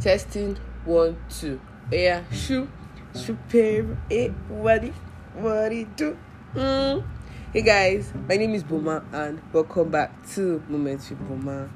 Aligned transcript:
Testing 0.00 0.56
one, 0.86 1.18
two. 1.28 1.60
Yeah, 1.92 2.22
shoe, 2.32 2.70
super, 3.12 3.98
eh, 4.10 4.28
what 4.48 4.82
what 5.34 5.68
do? 5.94 6.16
Mm. 6.54 7.04
Hey 7.52 7.60
guys, 7.60 8.10
my 8.26 8.38
name 8.38 8.54
is 8.54 8.62
Boma 8.64 9.04
and 9.12 9.42
welcome 9.52 9.90
back 9.90 10.26
to 10.30 10.62
Moments 10.70 11.10
with 11.10 11.18
Boma. 11.28 11.68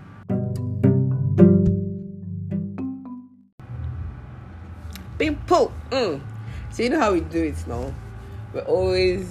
People, 5.18 5.75
mm. 5.91 6.18
so 6.72 6.82
you 6.82 6.89
know 6.89 7.00
how 7.00 7.13
we 7.13 7.21
do 7.21 7.45
it 7.45 7.67
now. 7.67 7.93
We're 8.54 8.63
always, 8.63 9.29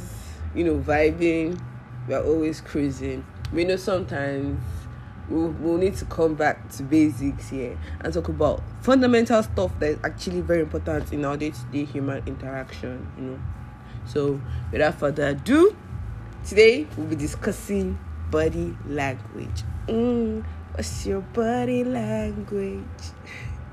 you 0.53 0.65
know, 0.65 0.77
vibing. 0.77 1.59
We're 2.07 2.23
always 2.23 2.61
cruising. 2.61 3.25
We 3.51 3.65
know 3.65 3.75
sometimes 3.75 4.59
we'll, 5.29 5.49
we'll 5.59 5.77
need 5.77 5.95
to 5.97 6.05
come 6.05 6.35
back 6.35 6.69
to 6.71 6.83
basics 6.83 7.49
here 7.49 7.77
and 8.01 8.13
talk 8.13 8.29
about 8.29 8.61
fundamental 8.81 9.41
stuff 9.43 9.77
that 9.79 9.89
is 9.89 9.99
actually 10.03 10.41
very 10.41 10.61
important 10.61 11.11
in 11.13 11.25
our 11.25 11.37
day-to-day 11.37 11.85
human 11.85 12.23
interaction. 12.27 13.11
You 13.17 13.23
know. 13.23 13.39
So 14.05 14.41
without 14.71 14.99
further 14.99 15.29
ado, 15.29 15.75
today 16.45 16.87
we'll 16.97 17.07
be 17.07 17.15
discussing 17.15 17.97
body 18.29 18.75
language. 18.87 19.63
Mm, 19.87 20.43
what's 20.73 21.05
your 21.05 21.21
body 21.21 21.83
language? 21.83 22.83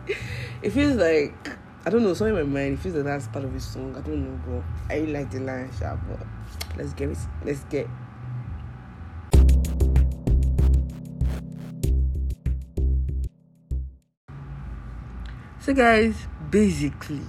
it 0.62 0.70
feels 0.70 0.96
like 0.96 1.50
I 1.84 1.88
don't 1.88 2.02
know, 2.02 2.12
something 2.12 2.36
in 2.36 2.52
my 2.52 2.60
mind. 2.60 2.74
It 2.74 2.80
feels 2.80 2.94
like 2.94 3.05
that's 3.05 3.27
part 3.28 3.44
of 3.44 3.55
his 3.55 3.64
song. 3.64 3.96
I 3.96 4.00
don't 4.02 4.22
know, 4.22 4.38
but 4.46 4.94
I 4.94 4.98
really 4.98 5.14
like 5.14 5.30
the 5.30 5.41
line, 5.41 5.70
sharp. 5.78 5.98
But 6.06 6.27
let's 6.77 6.92
get 6.92 7.08
it. 7.08 7.19
Let's 7.42 7.64
get. 7.64 7.88
So, 15.62 15.75
guys, 15.75 16.14
basically, 16.50 17.20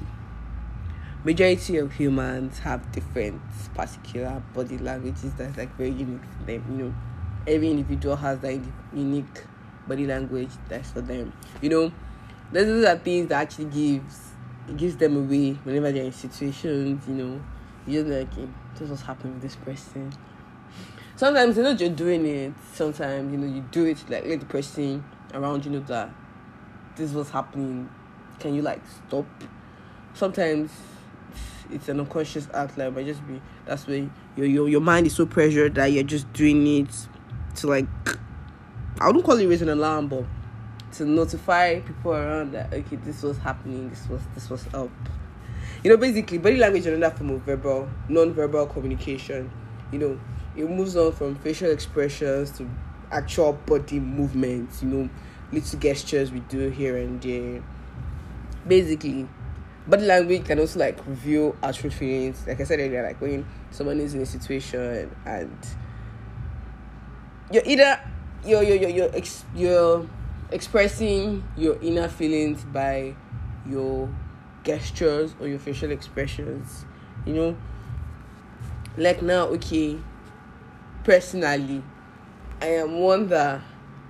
majority 1.25 1.75
of 1.79 1.91
humans 1.91 2.59
have 2.59 2.89
different 2.93 3.41
particular 3.75 4.41
body 4.53 4.77
languages 4.77 5.33
that's 5.33 5.57
like 5.57 5.75
very 5.75 5.89
unique 5.89 6.21
for 6.37 6.45
them. 6.45 6.63
You 6.69 6.85
know, 6.85 6.93
every 7.45 7.71
individual 7.71 8.15
has 8.15 8.39
that 8.39 8.57
unique 8.93 9.43
body 9.85 10.07
language 10.07 10.49
that's 10.69 10.91
for 10.91 11.01
them. 11.01 11.33
You 11.61 11.71
know, 11.71 11.91
those 12.53 12.85
are 12.85 12.97
things 12.97 13.27
that 13.27 13.41
actually 13.41 13.65
gives 13.65 14.31
it 14.69 14.77
gives 14.77 14.95
them 14.95 15.17
away 15.17 15.51
whenever 15.65 15.91
they're 15.91 16.05
in 16.05 16.13
situations, 16.13 17.05
you 17.09 17.13
know. 17.13 17.41
You're 17.85 18.03
just 18.03 18.15
like, 18.17 18.33
hey, 18.33 18.47
this 18.77 18.89
was 18.89 19.01
happening 19.01 19.33
with 19.33 19.41
this 19.41 19.57
person. 19.57 20.13
Sometimes 21.17 21.57
you 21.57 21.63
know 21.63 21.71
you're 21.71 21.89
doing 21.89 22.25
it. 22.25 22.53
Sometimes 22.71 23.29
you 23.29 23.37
know 23.37 23.53
you 23.53 23.61
do 23.71 23.83
it 23.83 24.09
like 24.09 24.25
let 24.25 24.39
the 24.39 24.45
person 24.45 25.03
around 25.33 25.65
you 25.65 25.71
know 25.71 25.81
that 25.81 26.09
this 26.95 27.11
was 27.11 27.29
happening. 27.29 27.89
Can 28.41 28.55
you 28.55 28.63
like 28.63 28.81
stop? 29.07 29.25
Sometimes 30.15 30.71
it's 31.69 31.87
an 31.89 31.99
unconscious 31.99 32.47
act 32.55 32.75
like 32.75 32.93
might 32.93 33.05
just 33.05 33.25
be 33.27 33.39
that's 33.65 33.85
where 33.87 34.09
your 34.35 34.47
your 34.47 34.67
your 34.67 34.81
mind 34.81 35.05
is 35.05 35.15
so 35.15 35.27
pressured 35.27 35.75
that 35.75 35.85
you're 35.85 36.03
just 36.03 36.31
doing 36.33 36.65
it 36.65 37.07
to 37.55 37.67
like 37.67 37.85
I 38.99 39.07
wouldn't 39.07 39.23
call 39.23 39.37
it 39.37 39.45
raise 39.47 39.61
an 39.61 39.69
alarm, 39.69 40.07
but 40.07 40.25
to 40.93 41.05
notify 41.05 41.79
people 41.81 42.13
around 42.13 42.53
that 42.53 42.73
okay 42.73 42.95
this 42.97 43.21
was 43.21 43.37
happening 43.37 43.89
this 43.91 44.09
was 44.09 44.21
this 44.33 44.49
was 44.49 44.65
up. 44.73 44.89
You 45.83 45.91
know 45.91 45.97
basically 45.97 46.39
body 46.39 46.57
language 46.57 46.81
is 46.81 46.87
another 46.87 47.15
form 47.15 47.29
of 47.29 47.41
verbal 47.43 47.89
non-verbal 48.09 48.65
communication. 48.67 49.51
You 49.91 49.99
know 49.99 50.19
it 50.57 50.67
moves 50.67 50.97
on 50.97 51.11
from 51.11 51.35
facial 51.35 51.69
expressions 51.69 52.49
to 52.57 52.67
actual 53.11 53.53
body 53.53 53.99
movements 53.99 54.81
you 54.81 54.89
know 54.89 55.09
little 55.51 55.79
gestures 55.79 56.31
we 56.31 56.39
do 56.41 56.69
here 56.69 56.97
and 56.97 57.21
there 57.21 57.61
basically 58.67 59.27
body 59.87 60.05
language 60.05 60.45
can 60.45 60.59
also 60.59 60.79
like 60.79 60.97
reveal 61.07 61.55
our 61.63 61.73
true 61.73 61.89
feelings. 61.89 62.45
Like 62.47 62.61
i 62.61 62.63
said 62.63 62.79
earlier 62.79 63.03
like 63.03 63.19
when 63.19 63.45
someone 63.71 63.99
is 63.99 64.13
in 64.13 64.21
a 64.21 64.25
situation 64.25 65.15
and 65.25 65.57
you're 67.51 67.63
either 67.65 67.99
you're 68.45 68.63
you're 68.63 68.77
you're 68.77 68.89
you're, 68.89 69.23
you're 69.55 70.07
expressing 70.51 71.43
your 71.57 71.77
inner 71.81 72.07
feelings 72.07 72.63
by 72.65 73.15
your 73.67 74.09
gestures 74.63 75.33
or 75.39 75.47
your 75.47 75.59
facial 75.59 75.91
expressions 75.91 76.85
you 77.25 77.33
know? 77.33 77.57
Like 78.97 79.21
now 79.21 79.45
okay 79.47 79.97
personally 81.03 81.83
i 82.61 82.67
am 82.67 82.99
one 82.99 83.27
that 83.27 83.61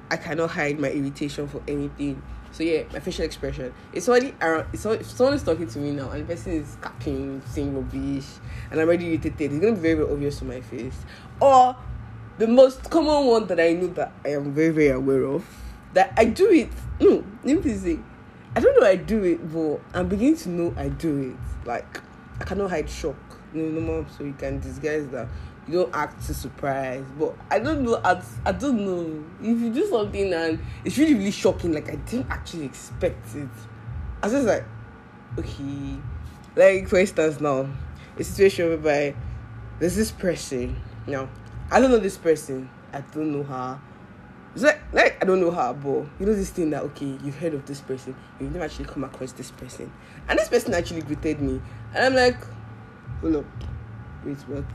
i 0.10 0.18
cannot 0.18 0.50
hide 0.50 0.80
my 0.80 0.90
irritation 0.90 1.48
for 1.48 1.62
anything 1.68 2.22
so 2.52 2.64
yeah 2.64 2.84
my 2.94 3.00
facial 3.00 3.26
expression 3.26 3.74
it's 3.94 4.10
already 4.10 4.34
around 4.42 4.66
it's 4.74 4.86
all, 4.86 4.94
if 4.94 5.10
someone 5.10 5.34
is 5.34 5.44
talking 5.44 5.68
to 5.68 5.80
me 5.80 5.92
now 5.92 6.10
and 6.10 6.22
the 6.22 6.34
person 6.34 6.54
is 6.54 6.78
capping 6.82 7.42
saying 7.46 7.74
rubbish 7.74 8.26
and 8.70 8.80
i'm 8.80 8.88
already 8.88 9.08
irritated 9.08 9.52
it's 9.52 9.60
gonna 9.60 9.74
be 9.74 9.80
very, 9.80 9.94
very 9.96 10.12
obvious 10.12 10.40
to 10.40 10.46
my 10.46 10.60
face 10.62 10.98
or 11.40 11.76
the 12.38 12.48
most 12.48 12.90
common 12.90 13.26
one 13.26 13.48
that 13.48 13.60
i 13.60 13.74
know 13.74 13.88
that 13.88 14.12
i 14.26 14.30
am 14.30 14.54
very 14.54 14.70
very 14.70 14.90
aware 14.90 15.24
of 15.24 15.46
that 15.94 16.14
I 16.18 16.26
do 16.26 16.50
it. 16.52 16.70
No, 17.00 17.24
let 17.44 17.64
me 17.64 17.74
say, 17.76 18.00
I 18.56 18.60
don't 18.60 18.80
know 18.80 18.86
I 18.86 18.96
do 18.96 19.24
it, 19.24 19.52
but 19.52 19.82
I'm 19.94 20.08
beginning 20.08 20.38
to 20.38 20.50
know 20.50 20.74
I 20.78 20.90
do 20.90 21.32
it. 21.32 21.68
Like 21.68 22.02
I 22.40 22.44
cannot 22.44 22.70
hide 22.70 22.90
shock, 22.90 23.16
know, 23.54 23.66
no 23.70 23.82
more, 23.82 24.06
so 24.18 24.24
you 24.24 24.34
can 24.34 24.60
disguise 24.60 25.08
that. 25.08 25.28
You 25.68 25.74
don't 25.74 25.96
act 25.96 26.26
too 26.26 26.34
surprised, 26.34 27.06
but 27.20 27.36
I 27.50 27.60
don't 27.60 27.84
know. 27.84 28.02
I, 28.04 28.22
I 28.46 28.52
don't 28.52 28.84
know 28.86 29.24
if 29.42 29.60
you 29.60 29.72
do 29.72 29.88
something 29.88 30.34
and 30.34 30.60
it's 30.84 30.98
really 30.98 31.14
really 31.14 31.32
shocking. 31.32 31.74
Like 31.74 31.90
I 31.90 31.96
didn't 31.96 32.30
actually 32.30 32.66
expect 32.66 33.36
it. 33.36 33.50
I 34.22 34.28
was 34.28 34.34
just 34.34 34.48
like, 34.48 34.64
okay, 35.38 35.98
like 36.56 36.88
for 36.88 36.98
instance 36.98 37.40
now, 37.40 37.68
a 38.18 38.24
situation 38.24 38.70
whereby 38.70 39.16
there's 39.80 39.96
this 39.96 40.12
person. 40.12 40.82
Now 41.08 41.30
I 41.70 41.80
don't 41.80 41.92
know 41.92 42.00
this 42.00 42.18
person. 42.18 42.70
I 42.92 43.02
don't 43.02 43.32
know 43.32 43.44
her 43.44 43.80
it's 44.54 44.64
like, 44.64 44.82
like 44.92 45.18
I 45.22 45.26
don't 45.26 45.40
know 45.40 45.52
her, 45.52 45.74
but 45.74 46.06
you 46.20 46.26
know 46.26 46.34
this 46.34 46.50
thing 46.50 46.72
that 46.72 46.84
okay, 46.84 47.18
you've 47.24 47.38
heard 47.38 47.54
of 47.54 47.66
this 47.66 47.80
person, 47.80 48.16
you've 48.40 48.52
never 48.52 48.66
actually 48.66 48.86
come 48.86 49.04
across 49.04 49.32
this 49.32 49.50
person, 49.52 49.92
and 50.28 50.38
this 50.38 50.50
person 50.50 50.74
actually 50.74 51.04
greeted 51.04 51.42
me, 51.42 51.62
and 51.94 52.06
I'm 52.06 52.16
like, 52.16 52.38
hold 53.22 53.38
up, 53.38 53.46
wait, 54.26 54.38
what? 54.48 54.66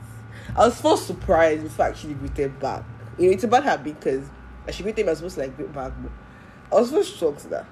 I 0.55 0.67
was 0.67 0.81
first 0.81 1.07
surprised 1.07 1.63
before 1.63 1.87
I 1.87 1.89
actually 1.89 2.15
greeted 2.15 2.59
back. 2.61 2.85
You 3.19 3.27
know, 3.27 3.33
it's 3.33 3.45
a 3.45 3.49
bad 3.49 3.65
habit 3.65 3.99
because 3.99 4.29
I 4.67 4.71
should 4.71 4.85
greet 4.85 4.97
them, 4.97 5.09
I 5.09 5.11
was 5.11 5.19
supposed 5.19 5.37
to 5.37 5.41
like 5.43 5.57
greet 5.57 5.73
back, 5.73 5.93
but 6.03 6.13
I 6.71 6.81
was 6.81 6.91
first 6.91 7.17
shocked 7.17 7.49
that 7.51 7.67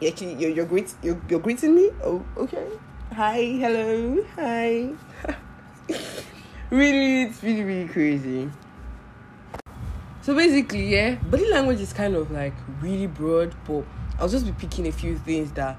you 0.00 0.08
actually 0.08 0.34
you're 0.34 0.50
you're, 0.50 0.66
greet, 0.66 0.94
you're, 1.02 1.20
you're 1.28 1.40
greeting 1.40 1.74
me. 1.74 1.90
Oh, 2.02 2.24
okay. 2.36 2.66
Hi, 3.12 3.40
hello, 3.42 4.24
hi. 4.36 4.90
really, 6.70 7.22
it's 7.22 7.42
really 7.42 7.64
really 7.64 7.88
crazy. 7.88 8.50
So 10.22 10.34
basically, 10.34 10.88
yeah, 10.94 11.14
body 11.14 11.50
language 11.50 11.80
is 11.80 11.92
kind 11.92 12.14
of 12.14 12.30
like 12.30 12.54
really 12.80 13.06
broad, 13.06 13.54
but 13.66 13.84
I'll 14.18 14.28
just 14.28 14.44
be 14.44 14.52
picking 14.52 14.86
a 14.86 14.92
few 14.92 15.16
things 15.18 15.52
that 15.52 15.78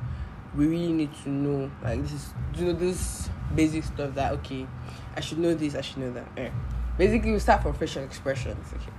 we 0.55 0.65
really 0.65 0.91
need 0.91 1.11
to 1.23 1.29
know. 1.29 1.69
Like 1.83 2.01
this 2.01 2.13
is 2.13 2.33
you 2.55 2.65
know 2.65 2.73
this 2.73 3.29
basic 3.55 3.83
stuff 3.83 4.13
that 4.15 4.33
okay, 4.33 4.67
I 5.15 5.21
should 5.21 5.39
know 5.39 5.53
this, 5.53 5.75
I 5.75 5.81
should 5.81 5.97
know 5.97 6.11
that. 6.13 6.27
Yeah. 6.37 6.51
Basically 6.97 7.31
we 7.31 7.39
start 7.39 7.63
from 7.63 7.73
facial 7.73 8.03
expressions. 8.03 8.67
Okay. 8.73 8.91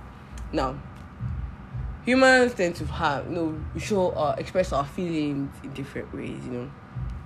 Now 0.51 0.75
humans 2.03 2.53
tend 2.53 2.75
to 2.75 2.85
have 2.85 3.25
you 3.27 3.35
know 3.35 3.61
we 3.73 3.79
show 3.79 4.09
uh, 4.11 4.35
express 4.37 4.73
our 4.73 4.85
feelings 4.85 5.51
in 5.63 5.73
different 5.73 6.13
ways, 6.13 6.43
you 6.45 6.51
know. 6.51 6.71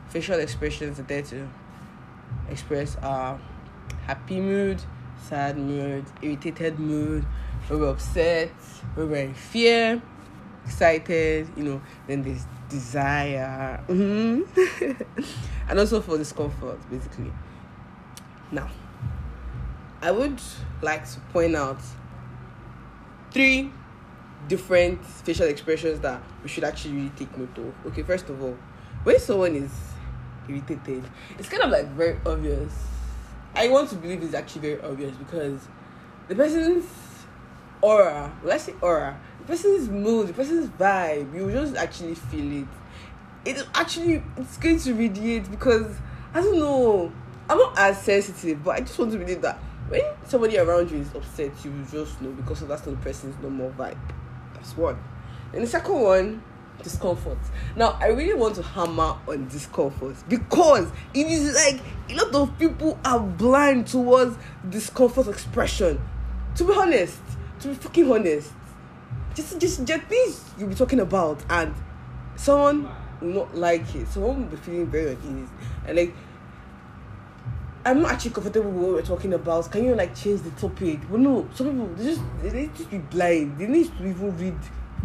Facial 0.09 0.39
expressions 0.39 0.99
are 0.99 1.03
there 1.03 1.23
to 1.23 1.47
express 2.49 2.95
our 2.97 3.39
happy 4.05 4.39
mood, 4.39 4.81
sad 5.21 5.57
mood, 5.57 6.05
irritated 6.21 6.79
mood, 6.79 7.25
when 7.67 7.79
we're 7.79 7.89
upset, 7.89 8.49
when 8.93 9.09
we're 9.09 9.23
in 9.25 9.33
fear, 9.33 10.01
excited, 10.66 11.47
you 11.56 11.64
know, 11.64 11.82
then 12.08 12.23
there's 12.23 12.46
desire, 12.70 13.84
mm-hmm. 13.88 14.94
and 15.70 15.79
also 15.79 16.02
for 16.02 16.17
discomfort, 16.17 16.79
basically. 16.90 17.32
Now, 18.52 18.70
I 20.02 20.12
would 20.12 20.41
like 20.82 21.09
to 21.12 21.20
point 21.32 21.56
out 21.56 21.79
three 23.32 23.72
different 24.47 25.03
facial 25.06 25.47
expressions 25.47 26.00
that 26.02 26.22
we 26.44 26.50
should 26.50 26.64
actually 26.64 26.96
really 26.96 27.12
take 27.16 27.35
note 27.38 27.58
of. 27.58 27.73
Okay, 27.88 28.03
first 28.03 28.29
of 28.29 28.41
all, 28.41 28.58
when 29.03 29.20
someone 29.20 29.56
is 29.56 29.72
irritated, 30.47 31.03
it's 31.38 31.50
kind 31.50 31.64
of 31.64 31.72
like 31.72 31.88
very 31.90 32.20
obvious. 32.26 32.73
I 33.56 33.70
want 33.70 33.90
to 33.90 33.96
believe 33.96 34.22
it's 34.22 34.34
actually 34.34 34.62
very 34.62 34.82
obvious 34.82 35.16
because 35.16 35.67
the 36.28 36.35
person's 36.35 36.85
aura, 37.85 38.32
let's 38.43 38.64
say 38.64 38.73
aura, 38.82 39.20
the 39.40 39.46
person's 39.46 39.90
mood, 39.90 40.28
the 40.28 40.34
person's 40.34 40.70
vibe, 40.70 41.34
you 41.35 41.52
just 41.52 41.76
actually 41.76 42.16
feel 42.16 42.64
it. 42.64 42.67
It 43.46 43.67
actually 43.76 44.23
it's 44.37 44.58
going 44.58 44.79
to 44.79 44.93
radiate 44.93 45.49
because 45.52 45.96
I 46.34 46.41
don't 46.41 46.58
know. 46.58 47.11
I'm 47.47 47.59
not 47.59 47.78
as 47.78 48.02
sensitive, 48.02 48.64
but 48.64 48.76
I 48.76 48.79
just 48.79 48.97
want 48.97 49.11
to 49.11 49.20
believe 49.20 49.41
that 49.43 49.59
when 49.87 50.02
somebody 50.26 50.58
around 50.58 50.90
you 50.90 50.97
is 50.97 51.14
upset, 51.14 51.52
you 51.64 51.72
will 51.72 51.85
just 51.85 52.20
know 52.22 52.32
because 52.32 52.61
that's 52.61 52.87
not 52.87 52.96
the 52.96 53.02
person's 53.03 53.40
normal 53.40 53.70
vibe. 53.72 53.97
That's 54.55 54.76
one. 54.76 54.97
And 55.53 55.61
the 55.61 55.67
second 55.67 56.02
one 56.02 56.43
discomfort. 56.81 57.38
Now, 57.76 57.97
I 58.02 58.08
really 58.08 58.34
want 58.34 58.55
to 58.55 58.64
hammer 58.64 59.16
on 59.28 59.47
discomfort 59.47 60.16
because 60.28 60.90
it 61.14 61.28
is 61.28 61.53
like 61.55 61.81
a 62.09 62.16
lot 62.16 62.34
of 62.34 62.58
people 62.58 62.99
are 63.05 63.20
blind 63.20 63.88
towards 63.88 64.38
discomfort 64.70 65.28
expression. 65.28 66.02
To 66.55 66.64
be 66.64 66.73
honest, 66.73 67.20
to 67.66 67.70
be 67.70 67.76
fucking 67.76 68.12
honest, 68.12 68.53
just 69.34 69.59
just 69.59 69.84
just 69.85 70.03
things 70.03 70.52
you'll 70.58 70.70
be 70.70 70.76
talking 70.76 71.00
about, 71.00 71.44
and 71.50 71.73
someone 72.35 72.88
will 73.20 73.34
not 73.34 73.56
like 73.56 73.96
it. 73.96 74.08
Someone 74.08 74.41
will 74.41 74.50
be 74.50 74.58
feeling 74.58 74.88
very 74.88 75.17
uneasy, 75.23 75.52
and 75.88 75.97
like. 75.97 76.16
I'm 77.88 78.02
not 78.02 78.14
actually 78.14 78.32
comfortable 78.32 78.72
with 78.72 78.82
what 78.82 78.94
we're 78.94 79.02
talking 79.03 79.34
about. 79.34 79.70
Can 79.72 79.84
you 79.84 79.94
like 79.94 80.16
change 80.16 80.41
the 80.41 80.50
topic? 80.59 81.02
But 81.08 81.20
no, 81.20 81.47
some 81.53 81.67
people 81.67 81.88
they 81.96 82.03
just 82.03 82.22
they 82.41 82.67
just 82.76 82.90
be 82.90 82.97
blind. 82.97 83.59
They 83.59 83.67
need 83.67 83.96
to 83.96 84.08
even 84.08 84.35
read 84.40 84.58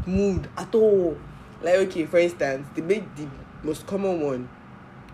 mood 0.06 0.48
at 0.56 0.74
all. 0.74 1.18
Like 1.62 1.74
okay, 1.74 2.06
for 2.06 2.16
instance, 2.16 2.66
the 2.74 3.04
most 3.62 3.86
common 3.86 4.22
one. 4.22 4.48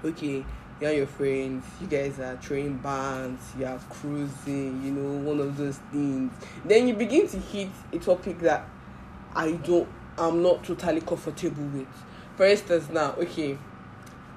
Okay, 0.05 0.45
you 0.81 0.87
and 0.89 0.97
your 0.97 1.07
friends, 1.07 1.65
you 1.81 1.87
guys 1.87 2.19
are 2.21 2.37
throwing 2.37 2.77
bands, 2.79 3.43
you 3.59 3.65
are 3.65 3.79
cruising, 3.91 4.83
you 4.85 4.93
know, 4.93 5.29
one 5.29 5.41
of 5.41 5.57
those 5.57 5.79
things. 5.91 6.33
Then 6.65 6.89
you 6.89 6.95
begin 6.95 7.27
to 7.29 7.39
hit 7.39 7.71
a 7.93 7.99
topic 7.99 8.41
that 8.41 8.69
I 9.35 9.53
don't 9.53 9.89
I'm 10.19 10.43
not 10.43 10.65
totally 10.65 11.01
comfortable 11.01 11.65
with. 11.65 11.89
For 12.37 12.47
instance 12.47 12.89
now, 12.91 13.13
okay, 13.19 13.57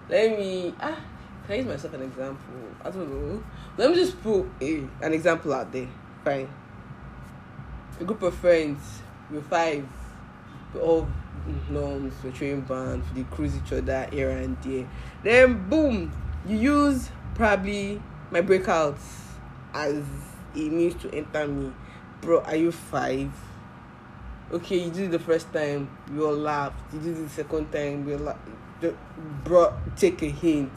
let 0.10 0.38
me 0.38 0.74
ah 0.80 1.00
can 1.46 1.56
I 1.56 1.58
use 1.58 1.66
myself 1.66 1.94
an 1.96 2.04
example? 2.04 2.54
I 2.86 2.92
don't 2.92 3.10
know. 3.10 3.44
Let 3.76 3.90
me 3.90 3.96
just 3.96 4.22
put 4.22 4.46
a, 4.62 4.88
an 5.02 5.14
example 5.14 5.52
out 5.52 5.72
there. 5.72 5.88
Fine. 6.24 6.48
A 8.00 8.04
group 8.04 8.22
of 8.22 8.36
friends, 8.36 9.02
we're 9.32 9.42
five, 9.42 9.84
we're 10.74 10.82
all 10.82 11.08
norms, 11.70 12.14
we're 12.24 12.32
training 12.32 12.62
bands, 12.62 13.06
we 13.16 13.24
cruise 13.26 13.54
each 13.56 13.74
other 13.74 14.08
here 14.12 14.30
and 14.30 14.62
there. 14.62 14.88
Then 15.24 15.68
boom, 15.68 16.12
you 16.48 16.58
use 16.58 17.10
probably 17.36 18.02
my 18.32 18.42
breakouts 18.42 19.24
as 19.74 20.04
a 20.56 20.70
means 20.70 20.96
to 21.02 21.14
enter 21.14 21.48
me. 21.48 21.72
Bro, 22.22 22.42
are 22.42 22.56
you 22.56 22.72
five? 22.72 23.32
Okay, 24.52 24.78
you 24.78 24.92
did 24.92 25.12
the 25.12 25.20
first 25.20 25.52
time, 25.54 25.90
we 26.12 26.22
all 26.22 26.36
laughed. 26.36 26.94
You 26.94 27.00
did 27.00 27.18
the 27.18 27.30
second 27.30 27.72
time, 27.72 28.06
we 28.06 28.14
all 28.14 28.20
laughed. 28.20 28.48
Bro, 29.44 29.78
take 29.96 30.22
a 30.24 30.30
hint. 30.30 30.72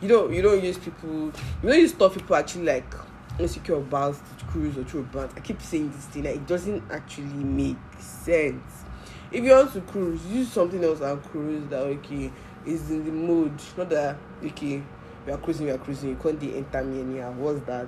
You 0.00 0.08
don't 0.08 0.32
you 0.32 0.40
don't 0.40 0.62
use 0.62 0.78
people 0.78 1.26
you 1.62 1.68
don't 1.68 1.78
use 1.78 1.90
stuff 1.90 2.14
people 2.14 2.34
actually 2.34 2.64
like 2.64 2.94
insecure 3.38 3.74
about 3.74 4.14
to 4.38 4.44
cruise 4.46 4.78
or 4.78 4.84
through 4.84 5.02
bands. 5.04 5.34
I 5.36 5.40
keep 5.40 5.60
saying 5.60 5.90
this 5.90 6.06
thing, 6.06 6.24
like 6.24 6.36
it 6.36 6.46
doesn't 6.46 6.90
actually 6.90 7.44
make 7.44 7.76
sense 7.98 8.84
if 9.32 9.44
you 9.44 9.50
want 9.52 9.72
to 9.72 9.80
cruise 9.82 10.24
use 10.26 10.50
something 10.50 10.82
else 10.82 11.00
and 11.00 11.22
cruise 11.24 11.62
that 11.68 11.80
okay 11.80 12.30
is 12.66 12.90
in 12.90 13.04
the 13.04 13.12
mood 13.12 13.52
not 13.76 13.88
that 13.88 14.16
okay 14.44 14.82
we 15.30 15.36
are 15.36 15.38
cruising 15.38 15.66
we 15.66 15.72
are 15.72 15.78
cruising. 15.78 16.10
You 16.10 16.16
can't 16.16 16.42
enter 16.42 16.82
me 16.82 17.00
anyhow. 17.00 17.32
What's 17.32 17.60
that? 17.66 17.86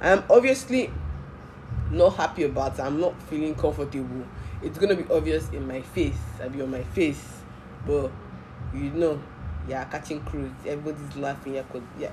I'm 0.00 0.22
obviously 0.30 0.92
not 1.90 2.10
happy 2.10 2.44
about 2.44 2.78
it. 2.78 2.82
I'm 2.82 3.00
not 3.00 3.20
feeling 3.22 3.54
comfortable. 3.56 4.24
It's 4.62 4.78
gonna 4.78 4.94
be 4.94 5.12
obvious 5.12 5.48
in 5.50 5.66
my 5.66 5.82
face. 5.82 6.18
I'll 6.40 6.50
be 6.50 6.62
on 6.62 6.70
my 6.70 6.82
face. 6.82 7.42
But 7.84 8.12
you 8.72 8.90
know 8.90 9.20
yeah 9.68 9.84
catching 9.84 10.20
cruise. 10.20 10.52
Everybody's 10.64 11.16
laughing. 11.16 11.54
Yeah. 11.54 11.64
Yeah 11.98 12.12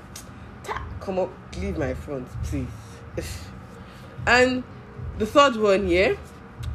come 0.99 1.19
up. 1.19 1.29
Leave 1.57 1.77
my 1.77 1.93
front 1.93 2.27
please. 2.43 2.67
And 4.27 4.63
the 5.17 5.25
third 5.25 5.55
one 5.57 5.87
here 5.87 6.17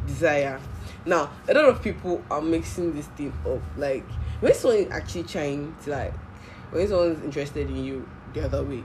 desire. 0.06 0.60
Now, 1.04 1.30
a 1.48 1.54
lot 1.54 1.66
of 1.66 1.80
people 1.80 2.24
are 2.28 2.40
mixing 2.40 2.92
this 2.92 3.06
thing 3.06 3.32
up. 3.46 3.60
Like, 3.76 4.04
when 4.40 4.52
someone 4.52 4.80
is 4.80 4.90
actually 4.90 5.22
trying 5.22 5.76
to, 5.84 5.90
like, 5.90 6.14
when 6.70 6.88
someone's 6.88 7.22
interested 7.24 7.68
in 7.68 7.84
you 7.84 8.08
the 8.32 8.44
other 8.44 8.62
way, 8.62 8.82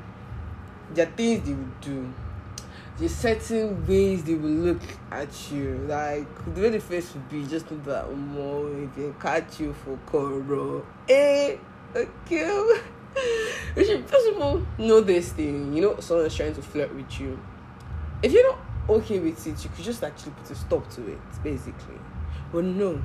there 0.93 1.07
are 1.07 1.11
things 1.11 1.45
they 1.45 1.53
will 1.53 1.73
do. 1.81 2.13
There's 2.97 3.15
certain 3.15 3.87
ways 3.87 4.23
they 4.23 4.35
will 4.35 4.49
look 4.49 4.81
at 5.11 5.51
you. 5.51 5.85
Like, 5.87 6.53
the 6.53 6.61
way 6.61 6.69
the 6.69 6.79
face 6.79 7.13
would 7.13 7.29
be, 7.29 7.45
just 7.47 7.71
know 7.71 7.79
that 7.85 8.15
more 8.15 8.69
if 8.75 8.95
they 8.95 9.11
catch 9.19 9.59
you 9.59 9.73
for 9.73 9.97
coro. 10.05 10.85
Eh, 11.09 11.55
okay. 11.95 12.79
you 13.75 13.85
should, 13.85 14.05
first 14.07 14.27
of 14.29 14.41
all, 14.41 14.61
know 14.77 15.01
this 15.01 15.31
thing. 15.31 15.73
You 15.73 15.81
know, 15.81 15.99
someone 15.99 16.27
is 16.27 16.35
trying 16.35 16.53
to 16.53 16.61
flirt 16.61 16.93
with 16.93 17.19
you. 17.19 17.39
If 18.21 18.33
you're 18.33 18.47
not 18.47 18.59
okay 18.89 19.19
with 19.19 19.47
it, 19.47 19.63
you 19.63 19.69
could 19.75 19.85
just 19.85 20.03
actually 20.03 20.33
put 20.33 20.51
a 20.51 20.55
stop 20.55 20.89
to 20.91 21.11
it, 21.11 21.43
basically. 21.43 21.99
But 22.51 22.65
no, 22.65 23.01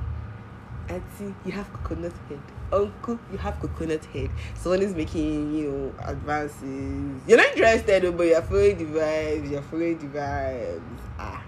Auntie, 0.89 1.33
you 1.45 1.51
have 1.53 1.71
coconut 1.73 2.13
head. 2.29 2.39
Uncle, 2.71 3.19
you 3.31 3.37
have 3.37 3.59
coconut 3.59 4.03
head. 4.05 4.29
Someone 4.55 4.81
is 4.81 4.93
making, 4.93 5.53
you 5.55 5.71
know, 5.71 5.93
advances. 6.03 7.21
You're 7.27 7.37
not 7.37 7.47
interested, 7.47 8.17
but 8.17 8.23
you're 8.27 8.41
following 8.41 8.77
the 8.77 8.99
vibes. 8.99 9.51
You're 9.51 9.61
following 9.61 9.97
the 9.97 10.19
vibes. 10.19 10.81
Ah, 11.17 11.43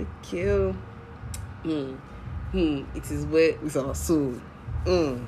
okay. 0.00 0.74
Hmm. 1.62 1.94
Hmm. 2.50 2.82
It 2.94 3.10
is 3.10 3.24
where 3.26 3.56
with 3.58 3.76
our 3.76 3.94
soul. 3.94 4.34
Hmm. 4.84 5.24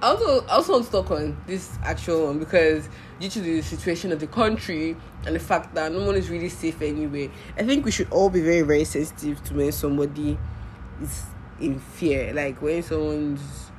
Also 0.00 0.46
also 0.46 0.80
to 0.80 0.90
talk 0.90 1.10
on 1.10 1.36
this 1.48 1.76
actual 1.82 2.26
one 2.26 2.38
because 2.38 2.88
due 3.18 3.28
to 3.28 3.40
the 3.40 3.62
situation 3.62 4.12
of 4.12 4.20
the 4.20 4.28
country 4.28 4.96
and 5.26 5.34
the 5.34 5.40
fact 5.40 5.74
that 5.74 5.90
no 5.90 6.06
one 6.06 6.14
is 6.14 6.30
really 6.30 6.48
safe 6.48 6.80
anyway, 6.82 7.28
I 7.56 7.64
think 7.64 7.84
we 7.84 7.90
should 7.90 8.08
all 8.12 8.30
be 8.30 8.40
very 8.40 8.62
very 8.62 8.84
sensitive 8.84 9.42
to 9.44 9.54
when 9.54 9.72
somebody 9.72 10.38
is 11.02 11.24
in 11.60 11.78
fear. 11.78 12.32
Like 12.32 12.60
when 12.60 12.82
someone's 12.82 13.70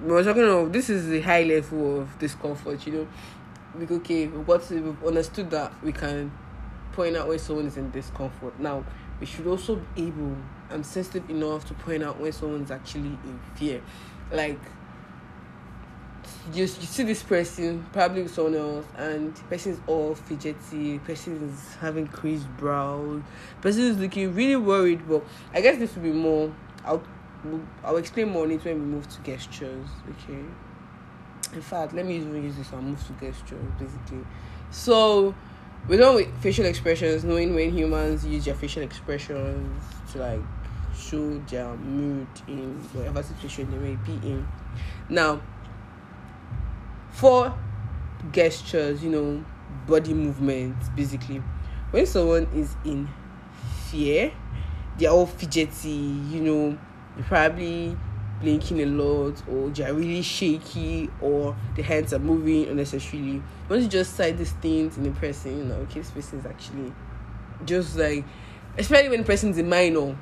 we're 0.00 0.22
talking 0.22 0.44
of 0.44 0.72
this 0.72 0.90
is 0.90 1.08
the 1.08 1.20
high 1.20 1.42
level 1.42 2.00
of 2.00 2.18
discomfort, 2.18 2.86
you 2.86 2.92
know. 2.92 3.08
Like 3.78 3.90
okay, 3.90 4.26
to, 4.26 4.80
we've 4.80 5.04
understood 5.04 5.50
that 5.50 5.72
we 5.82 5.92
can 5.92 6.32
point 6.92 7.16
out 7.16 7.28
when 7.28 7.38
someone 7.38 7.66
is 7.66 7.76
in 7.76 7.90
discomfort. 7.90 8.58
Now 8.58 8.84
we 9.20 9.26
should 9.26 9.46
also 9.46 9.76
be 9.76 10.06
able 10.06 10.36
and 10.70 10.84
sensitive 10.84 11.28
enough 11.30 11.66
to 11.66 11.74
point 11.74 12.02
out 12.02 12.20
when 12.20 12.32
someone's 12.32 12.70
actually 12.70 13.18
in 13.24 13.40
fear. 13.56 13.82
Like 14.32 14.58
you, 16.52 16.62
you 16.62 16.66
see 16.66 17.02
this 17.02 17.22
person 17.22 17.84
probably 17.92 18.22
with 18.22 18.34
someone 18.34 18.54
else 18.54 18.86
and 18.96 19.34
person 19.48 19.72
is 19.72 19.80
all 19.86 20.14
fidgety 20.14 20.98
person 21.00 21.48
is 21.48 21.74
having 21.76 22.06
creased 22.06 22.48
brows 22.56 23.22
person 23.60 23.82
is 23.82 23.98
looking 23.98 24.34
really 24.34 24.56
worried 24.56 25.06
but 25.08 25.22
i 25.52 25.60
guess 25.60 25.78
this 25.78 25.94
would 25.94 26.02
be 26.02 26.10
more 26.10 26.52
i'll 26.84 27.02
i'll 27.84 27.96
explain 27.96 28.28
more 28.28 28.44
on 28.44 28.50
it 28.50 28.64
when 28.64 28.74
we 28.74 28.86
move 28.86 29.08
to 29.08 29.20
gestures 29.22 29.88
okay 30.10 30.40
in 31.54 31.62
fact 31.62 31.94
let 31.94 32.04
me 32.04 32.16
even 32.16 32.42
use 32.42 32.56
this 32.56 32.72
and 32.72 32.82
move 32.82 33.06
to 33.06 33.12
gestures 33.14 33.64
basically 33.78 34.24
so 34.70 35.34
we 35.88 35.96
know 35.96 36.14
with 36.16 36.42
facial 36.42 36.66
expressions 36.66 37.24
knowing 37.24 37.54
when 37.54 37.70
humans 37.70 38.26
use 38.26 38.44
their 38.44 38.54
facial 38.54 38.82
expressions 38.82 39.82
to 40.12 40.18
like 40.18 40.40
show 40.96 41.38
their 41.50 41.74
mood 41.76 42.26
in 42.48 42.74
whatever 42.92 43.22
situation 43.22 43.70
they 43.70 43.78
may 43.78 43.96
be 44.04 44.28
in 44.28 44.46
now 45.08 45.40
for 47.18 47.52
gestures, 48.30 49.02
you 49.02 49.10
know, 49.10 49.44
body 49.86 50.14
movements, 50.14 50.88
basically. 50.90 51.42
When 51.90 52.06
someone 52.06 52.46
is 52.54 52.76
in 52.84 53.08
fear, 53.90 54.32
they're 54.98 55.10
all 55.10 55.26
fidgety, 55.26 55.88
you 55.88 56.40
know, 56.40 56.78
they're 57.16 57.24
probably 57.24 57.96
blinking 58.40 58.80
a 58.80 58.86
lot, 58.86 59.42
or 59.48 59.70
they're 59.70 59.94
really 59.94 60.22
shaky, 60.22 61.10
or 61.20 61.56
the 61.76 61.82
hands 61.82 62.12
are 62.12 62.18
moving 62.18 62.68
unnecessarily. 62.68 63.42
Once 63.68 63.84
you 63.84 63.88
just 63.88 64.14
sight 64.14 64.38
these 64.38 64.52
things 64.52 64.96
in 64.96 65.06
a 65.06 65.10
person, 65.12 65.58
you 65.58 65.64
know, 65.64 65.74
okay, 65.76 66.00
this 66.00 66.10
person 66.10 66.38
is 66.38 66.46
actually 66.46 66.92
just 67.64 67.96
like, 67.96 68.24
especially 68.76 69.08
when 69.08 69.20
the 69.20 69.26
person 69.26 69.50
is 69.50 69.58
a 69.58 69.62
minor, 69.62 70.16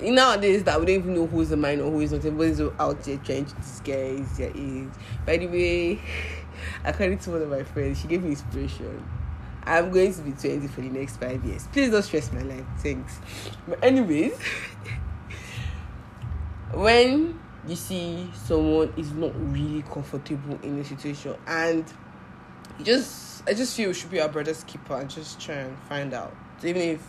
nowadays 0.00 0.64
that 0.64 0.78
we 0.80 0.86
don't 0.86 0.96
even 0.96 1.14
know 1.14 1.26
who's 1.26 1.52
a 1.52 1.56
minor, 1.56 1.84
who 1.84 2.00
is 2.00 2.12
not. 2.12 2.24
Everybody's 2.24 2.60
out 2.60 3.02
there 3.04 3.18
trying 3.18 3.44
to 3.44 3.54
disguise 3.56 4.36
their 4.36 4.50
age. 4.54 4.88
By 5.24 5.36
the 5.36 5.46
way, 5.46 6.00
according 6.84 7.18
to 7.18 7.30
one 7.30 7.42
of 7.42 7.50
my 7.50 7.62
friends, 7.62 8.00
she 8.00 8.08
gave 8.08 8.22
me 8.22 8.30
inspiration. 8.30 9.02
I'm 9.64 9.90
going 9.90 10.14
to 10.14 10.22
be 10.22 10.32
20 10.32 10.66
for 10.68 10.80
the 10.80 10.88
next 10.88 11.18
five 11.18 11.44
years. 11.44 11.66
Please 11.72 11.90
don't 11.90 12.02
stress 12.02 12.32
my 12.32 12.42
life. 12.42 12.64
Thanks. 12.78 13.18
But 13.66 13.82
anyways, 13.82 14.32
when 16.72 17.38
you 17.66 17.76
see 17.76 18.30
someone 18.34 18.92
is 18.96 19.12
not 19.12 19.32
really 19.52 19.82
comfortable 19.82 20.58
in 20.62 20.78
a 20.78 20.84
situation 20.84 21.36
and 21.46 21.84
just 22.82 23.48
I 23.48 23.54
just 23.54 23.76
feel 23.76 23.88
we 23.88 23.94
should 23.94 24.10
be 24.10 24.20
our 24.20 24.28
brother's 24.28 24.64
keeper 24.64 24.96
and 24.96 25.08
just 25.08 25.40
try 25.40 25.56
and 25.56 25.78
find 25.88 26.14
out 26.14 26.34
even 26.64 26.82
if 26.82 27.02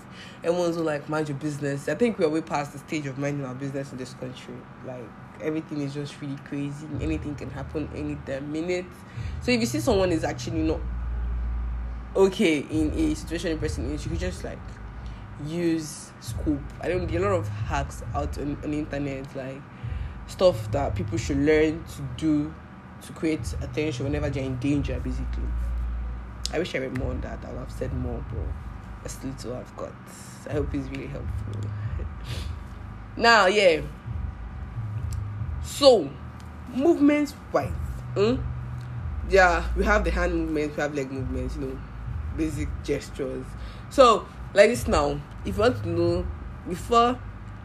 everyone's 0.44 0.78
like 0.78 1.08
mind 1.10 1.30
your 1.30 1.38
business, 1.38 1.88
I 1.88 1.96
think 1.96 2.20
we're 2.20 2.30
way 2.30 2.42
past 2.42 2.74
the 2.74 2.80
stage 2.80 3.06
of 3.06 3.18
minding 3.18 3.46
our 3.46 3.54
business 3.54 3.92
in 3.92 3.98
this 3.98 4.14
country. 4.16 4.56
Like 4.86 5.04
everything 5.42 5.82
is 5.82 5.94
just 5.94 6.20
really 6.22 6.38
crazy. 6.46 6.88
Anything 7.02 7.36
can 7.36 7.50
happen 7.50 7.90
any 7.96 8.16
damn 8.26 8.52
minute. 8.52 8.86
So 9.42 9.52
if 9.52 9.60
you 9.60 9.66
see 9.66 9.80
someone 9.80 10.12
is 10.12 10.24
actually 10.24 10.62
not 10.62 10.80
okay 12.16 12.60
in 12.60 12.92
a 12.94 13.16
situation 13.16 13.52
in 13.52 13.60
person, 13.60 13.92
you 13.92 13.98
could 13.98 14.20
just 14.20 14.44
like 14.44 14.60
use 15.46 16.12
Scoop. 16.20 16.62
I 16.82 16.88
don't 16.88 17.06
get 17.08 17.22
a 17.22 17.26
lot 17.26 17.36
of 17.36 17.48
hacks 17.48 18.04
out 18.14 18.38
on, 18.38 18.58
on 18.64 18.72
the 18.72 18.80
internet, 18.80 19.36
like 19.36 19.62
stuff 20.28 20.72
that 20.72 20.96
people 20.96 21.18
should 21.18 21.38
learn 21.38 21.84
to 21.84 22.02
do 22.18 22.54
to 23.02 23.14
create 23.14 23.54
attention 23.62 24.06
whenever 24.06 24.30
they're 24.30 24.44
in 24.44 24.58
danger, 24.58 25.00
basically. 25.00 25.44
I 26.54 26.60
wish 26.60 26.74
I 26.76 26.80
read 26.80 26.98
more 26.98 27.12
on 27.12 27.22
that. 27.22 27.40
I 27.46 27.52
would 27.52 27.60
have 27.60 27.72
said 27.72 27.94
more, 27.94 28.24
but 28.30 28.46
that's 29.02 29.24
little 29.24 29.56
I've 29.56 29.76
got. 29.76 29.92
I 30.50 30.54
hope 30.54 30.74
it's 30.74 30.88
really 30.90 31.08
helpful. 31.08 31.70
now, 33.18 33.48
yeah. 33.48 33.82
So, 35.64 36.10
movements 36.74 37.34
wise, 37.52 37.72
hmm? 38.16 38.36
yeah, 39.30 39.66
we 39.76 39.84
have 39.86 40.04
the 40.04 40.12
hand 40.12 40.34
movements, 40.34 40.76
we 40.76 40.82
have 40.82 40.94
leg 40.94 41.12
movements, 41.12 41.56
you 41.56 41.62
know, 41.62 41.80
basic 42.38 42.70
gestures. 42.84 43.46
So, 43.90 44.28
like 44.54 44.70
this 44.70 44.88
now, 44.88 45.20
if 45.46 45.56
you 45.56 45.62
want 45.62 45.84
to 45.84 45.90
know 45.90 46.28
before 46.68 47.20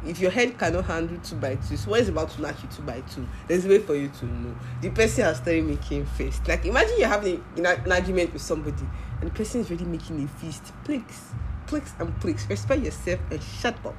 if 0.05 0.21
your 0.21 0.31
head 0.31 0.57
cannot 0.57 0.85
handle 0.85 1.19
two 1.19 1.37
by 1.37 1.57
two, 1.57 1.77
so 1.77 1.91
what 1.91 2.01
is 2.01 2.09
about 2.09 2.31
to 2.31 2.41
knock 2.41 2.63
you 2.63 2.69
two 2.75 2.83
by 2.83 3.01
two? 3.13 3.27
There's 3.49 3.65
a 3.65 3.69
way 3.69 3.79
for 3.79 3.97
you 3.97 4.09
to 4.09 4.27
know. 4.27 4.55
The 4.81 4.91
person 4.91 5.25
has 5.25 5.39
started 5.39 5.65
making 5.65 6.07
face. 6.07 6.41
Like 6.47 6.65
imagine 6.65 6.95
you're 6.99 7.09
having 7.09 7.45
an 7.57 7.67
argument 7.67 8.33
with 8.33 8.43
somebody 8.43 8.85
and 9.21 9.31
the 9.31 9.35
person 9.35 9.61
is 9.61 9.71
really 9.71 9.85
making 9.85 10.23
a 10.23 10.29
fist. 10.29 10.73
Please, 10.85 11.33
please 11.67 11.93
and 11.99 12.19
please 12.21 12.47
respect 12.49 12.85
yourself 12.85 13.21
and 13.31 13.43
shut 13.43 13.75
up. 13.85 13.97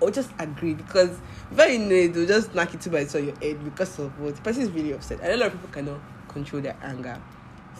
Or 0.00 0.10
just 0.10 0.30
agree 0.38 0.74
because 0.74 1.16
very 1.50 1.74
you 1.74 1.78
know 1.78 1.94
it, 1.94 2.12
they'll 2.12 2.26
just 2.26 2.54
knock 2.54 2.72
you 2.72 2.78
two 2.78 2.90
by 2.90 3.04
two 3.04 3.18
on 3.18 3.26
your 3.26 3.36
head 3.38 3.64
because 3.64 3.98
of 3.98 4.18
what 4.20 4.34
the 4.36 4.42
person 4.42 4.62
is 4.62 4.70
really 4.70 4.92
upset. 4.92 5.20
And 5.20 5.32
a 5.32 5.36
lot 5.36 5.46
of 5.46 5.52
people 5.52 5.70
cannot 5.70 6.00
control 6.28 6.60
their 6.60 6.76
anger. 6.82 7.20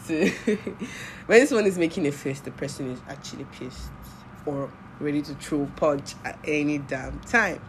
So 0.07 0.25
when 1.27 1.47
someone 1.49 1.67
is 1.67 1.79
making 1.79 2.07
a 2.07 2.13
face, 2.13 2.39
the 2.39 2.53
person 2.53 2.93
is 2.93 3.01
actually 3.09 3.45
pissed 3.47 3.91
or 4.45 4.71
ready 5.01 5.21
to 5.21 5.35
throw 5.35 5.69
punch 5.75 6.15
at 6.25 6.39
any 6.45 6.79
damn 6.79 7.19
time. 7.21 7.61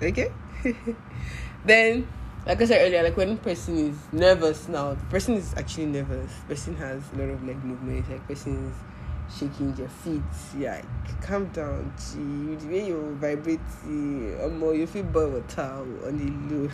Okay? 0.00 0.32
then, 1.66 2.08
like 2.46 2.62
I 2.62 2.64
said 2.64 2.86
earlier, 2.86 3.02
like 3.02 3.18
when 3.18 3.36
person 3.36 3.76
is 3.76 3.96
nervous 4.10 4.68
now, 4.68 4.94
the 4.94 5.04
person 5.06 5.34
is 5.34 5.52
actually 5.54 5.84
nervous. 5.84 6.32
Person 6.48 6.74
has 6.76 7.02
a 7.12 7.18
lot 7.18 7.28
of 7.28 7.44
leg 7.44 7.62
movements, 7.62 8.08
like 8.08 8.26
person 8.26 8.70
is 8.70 9.38
shaking 9.38 9.74
their 9.74 9.88
feet. 9.88 10.22
Yeah, 10.58 10.76
like, 10.76 11.22
calm 11.22 11.44
down, 11.48 11.92
gee. 11.98 12.54
The 12.54 12.72
way 12.72 12.86
you're 12.88 13.12
vibrating, 13.12 14.38
um, 14.42 14.62
you 14.74 14.86
feel 14.86 15.04
boy 15.04 15.28
water 15.28 15.62
on 15.62 16.16
the 16.16 16.30
low. 16.54 16.70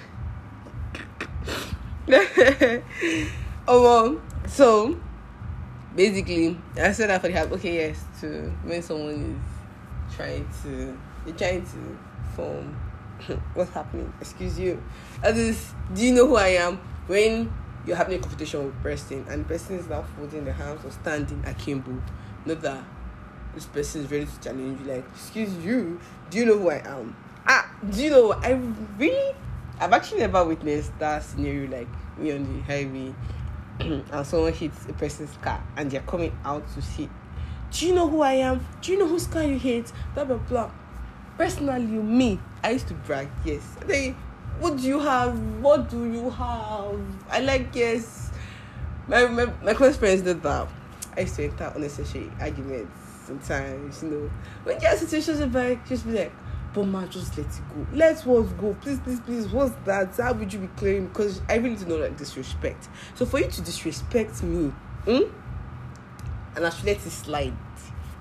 oh 3.68 3.82
well, 3.82 4.22
so 4.46 4.96
basically 5.98 6.56
I 6.76 6.92
said 6.92 7.10
that 7.10 7.20
for 7.20 7.26
the 7.26 7.34
help. 7.34 7.50
Okay, 7.52 7.88
yes, 7.88 8.04
to 8.20 8.50
when 8.62 8.80
someone 8.80 9.36
is 9.36 10.16
trying 10.16 10.48
to 10.62 10.96
you're 11.26 11.36
trying 11.36 11.62
to 11.62 11.98
form 12.34 12.74
what's 13.54 13.72
happening. 13.72 14.10
Excuse 14.20 14.58
you. 14.58 14.80
That 15.22 15.36
is 15.36 15.74
do 15.92 16.02
you 16.02 16.14
know 16.14 16.28
who 16.28 16.36
i 16.36 16.48
am? 16.48 16.76
When 17.08 17.52
you're 17.84 17.96
having 17.96 18.18
a 18.18 18.22
competition 18.22 18.64
with 18.64 18.82
person 18.82 19.26
and 19.28 19.44
the 19.44 19.48
person 19.48 19.76
is 19.76 19.88
now 19.88 20.04
folding 20.16 20.44
the 20.44 20.52
hands 20.52 20.84
or 20.84 20.90
standing 20.90 21.42
akimbo 21.46 22.00
know 22.44 22.54
that 22.54 22.84
this 23.54 23.66
person 23.66 24.04
is 24.04 24.10
ready 24.10 24.26
to 24.26 24.40
challenge 24.40 24.78
you 24.80 24.92
like 24.92 25.04
excuse 25.14 25.52
you 25.64 25.98
do 26.28 26.38
you 26.38 26.44
know 26.44 26.58
who 26.58 26.68
i 26.68 26.82
am? 26.84 27.16
Ah 27.46 27.70
do 27.90 28.02
you 28.02 28.10
know 28.10 28.32
i 28.32 28.50
really 28.98 29.34
i've 29.80 29.92
actually 29.92 30.20
never 30.20 30.44
witnessed 30.44 30.92
that 30.98 31.24
scenario 31.24 31.66
like 31.70 31.88
me 32.18 32.32
on 32.32 32.44
the 32.44 32.60
highway 32.62 33.14
and 33.80 34.26
someone 34.26 34.52
hits 34.52 34.86
a 34.88 34.92
person's 34.92 35.36
car 35.38 35.62
and 35.76 35.90
they're 35.90 36.00
coming 36.02 36.36
out 36.44 36.66
to 36.74 36.82
see 36.82 37.08
do 37.70 37.86
you 37.86 37.94
know 37.94 38.08
who 38.08 38.22
I 38.22 38.32
am? 38.34 38.66
Do 38.80 38.92
you 38.92 38.98
know 38.98 39.06
whose 39.06 39.26
car 39.26 39.42
you 39.42 39.58
hit? 39.58 39.92
Blah 40.14 40.24
blah 40.24 40.36
blah. 40.36 40.70
Personally, 41.36 41.84
me, 41.84 42.40
I 42.64 42.70
used 42.70 42.88
to 42.88 42.94
brag, 42.94 43.28
yes. 43.44 43.62
They 43.86 44.14
what 44.58 44.78
do 44.78 44.82
you 44.82 44.98
have? 44.98 45.38
What 45.60 45.88
do 45.88 46.10
you 46.10 46.30
have? 46.30 46.98
I 47.30 47.40
like 47.40 47.74
yes. 47.74 48.30
My 49.06 49.26
my, 49.26 49.46
my 49.62 49.74
close 49.74 49.96
friends 49.96 50.22
did 50.22 50.42
that. 50.42 50.68
I 51.16 51.20
used 51.20 51.36
to 51.36 51.44
enter 51.44 51.72
unnecessary 51.74 52.30
arguments 52.40 52.92
sometimes, 53.26 54.02
you 54.02 54.10
know. 54.10 54.30
When 54.64 54.80
you 54.80 54.88
have 54.88 54.98
situations 54.98 55.40
like 55.54 55.86
just 55.86 56.06
be 56.06 56.12
like, 56.12 56.32
but 56.74 56.84
man, 56.84 57.08
just 57.08 57.36
let 57.36 57.46
it 57.46 57.62
go. 57.74 57.86
Let 57.92 58.20
what 58.26 58.58
go. 58.58 58.76
Please, 58.80 59.00
please, 59.00 59.20
please. 59.20 59.48
What's 59.48 59.74
that? 59.84 60.16
How 60.16 60.32
would 60.32 60.52
you 60.52 60.60
be 60.60 60.66
claiming? 60.76 61.08
Because 61.08 61.40
I 61.48 61.56
really 61.56 61.76
do 61.76 61.86
not 61.86 62.00
like 62.00 62.16
disrespect. 62.16 62.88
So 63.14 63.24
for 63.26 63.40
you 63.40 63.48
to 63.48 63.62
disrespect 63.62 64.42
me, 64.42 64.72
hmm? 65.04 65.22
and 66.56 66.66
I 66.66 66.70
should 66.70 66.86
let 66.86 66.96
it 66.96 67.10
slide. 67.10 67.56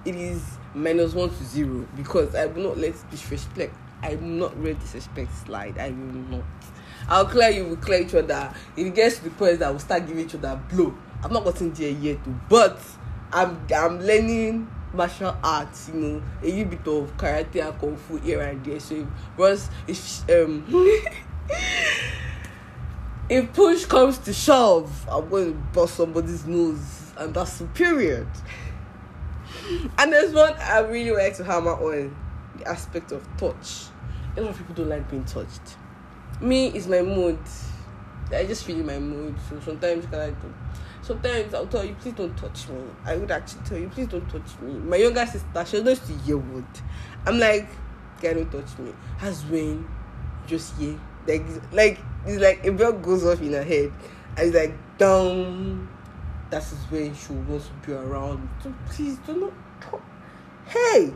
It 0.05 0.15
is 0.15 0.41
minus 0.73 1.13
one 1.13 1.29
to 1.29 1.43
zero 1.43 1.87
because 1.95 2.35
I 2.35 2.45
will 2.45 2.69
not 2.69 2.77
let 2.77 2.95
disrespect. 3.11 3.75
I 4.01 4.15
will 4.15 4.27
not 4.27 4.59
let 4.61 4.79
disrespect 4.79 5.33
slide. 5.45 5.77
I 5.77 5.89
will 5.89 5.95
not. 5.95 6.43
I'll 7.09 7.25
clear 7.25 7.49
you, 7.49 7.65
will 7.65 7.77
clear 7.77 8.01
each 8.01 8.13
other. 8.15 8.53
If 8.75 8.87
it 8.87 8.95
gets 8.95 9.17
to 9.17 9.25
the 9.25 9.29
point 9.31 9.59
that 9.59 9.69
we'll 9.69 9.79
start 9.79 10.07
giving 10.07 10.25
each 10.25 10.35
other 10.35 10.59
blow. 10.69 10.95
I'm 11.23 11.33
not 11.33 11.43
gotten 11.43 11.73
there 11.73 11.89
yet, 11.89 12.19
but 12.47 12.79
I'm 13.33 13.59
I'm 13.75 13.99
learning 13.99 14.69
martial 14.93 15.35
arts, 15.43 15.89
you 15.93 15.99
know, 15.99 16.21
a 16.41 16.45
little 16.45 16.65
bit 16.65 16.87
of 16.87 17.17
karate 17.17 17.67
and 17.67 17.79
kung 17.79 17.97
fu 17.97 18.17
here 18.17 18.41
and 18.41 18.63
there. 18.63 18.79
So 18.79 18.95
it 18.95 19.07
was, 19.37 19.69
if, 19.87 20.29
um, 20.29 20.63
if 23.29 23.53
push 23.53 23.85
comes 23.85 24.17
to 24.19 24.33
shove, 24.33 25.07
I'm 25.09 25.29
going 25.29 25.53
to 25.53 25.59
bust 25.73 25.95
somebody's 25.95 26.45
nose, 26.45 27.11
and 27.17 27.33
that's 27.33 27.59
the 27.59 27.65
period. 27.65 28.27
and 29.97 30.13
there's 30.13 30.33
one 30.33 30.53
I 30.53 30.79
really 30.79 31.11
like 31.11 31.35
to 31.37 31.43
hammer 31.43 31.73
on 31.73 32.15
the 32.57 32.67
aspect 32.67 33.11
of 33.11 33.25
touch. 33.37 33.87
A 34.35 34.41
lot 34.41 34.51
of 34.51 34.57
people 34.57 34.75
don't 34.75 34.89
like 34.89 35.09
being 35.09 35.25
touched. 35.25 35.77
Me 36.41 36.67
is 36.67 36.87
my 36.87 37.01
mood. 37.01 37.39
I 38.31 38.45
just 38.45 38.63
feel 38.65 38.77
my 38.77 38.99
mood. 38.99 39.35
So 39.49 39.59
sometimes 39.59 40.05
can 40.05 40.19
I 40.19 40.29
do 40.29 40.53
sometimes 41.07 41.53
I'll 41.53 41.67
tell 41.67 41.85
you, 41.85 41.95
please 41.95 42.13
don't 42.13 42.35
touch 42.37 42.67
me. 42.67 42.83
I 43.05 43.15
would 43.15 43.31
actually 43.31 43.61
tell 43.63 43.77
you, 43.77 43.87
please 43.87 44.07
don't 44.07 44.29
touch 44.29 44.59
me. 44.61 44.73
My 44.73 44.97
younger 44.97 45.25
sister, 45.25 45.65
she 45.65 45.81
knows 45.81 45.99
to 45.99 46.13
hear 46.13 46.37
what. 46.37 46.81
I'm 47.25 47.39
like, 47.39 47.69
guy 48.21 48.33
don't 48.33 48.51
touch 48.51 48.77
me. 48.77 48.93
Has 49.17 49.45
when 49.45 49.87
just 50.45 50.77
yeah. 50.79 50.93
Like 51.25 51.43
like 51.71 51.99
it's 52.25 52.41
like 52.41 52.65
a 52.65 52.71
bell 52.71 52.93
goes 52.93 53.25
off 53.25 53.41
in 53.41 53.53
her 53.53 53.63
head. 53.63 53.91
And 54.37 54.47
it's 54.47 54.55
like 54.55 54.97
down 54.97 55.87
that 56.49 56.63
is 56.63 56.83
when 56.89 57.15
she 57.15 57.33
wants 57.33 57.67
to 57.67 57.87
be 57.87 57.93
around. 57.93 58.47
So 58.61 58.73
please 58.89 59.17
do 59.25 59.51
not. 59.91 60.01
Hey! 60.65 61.13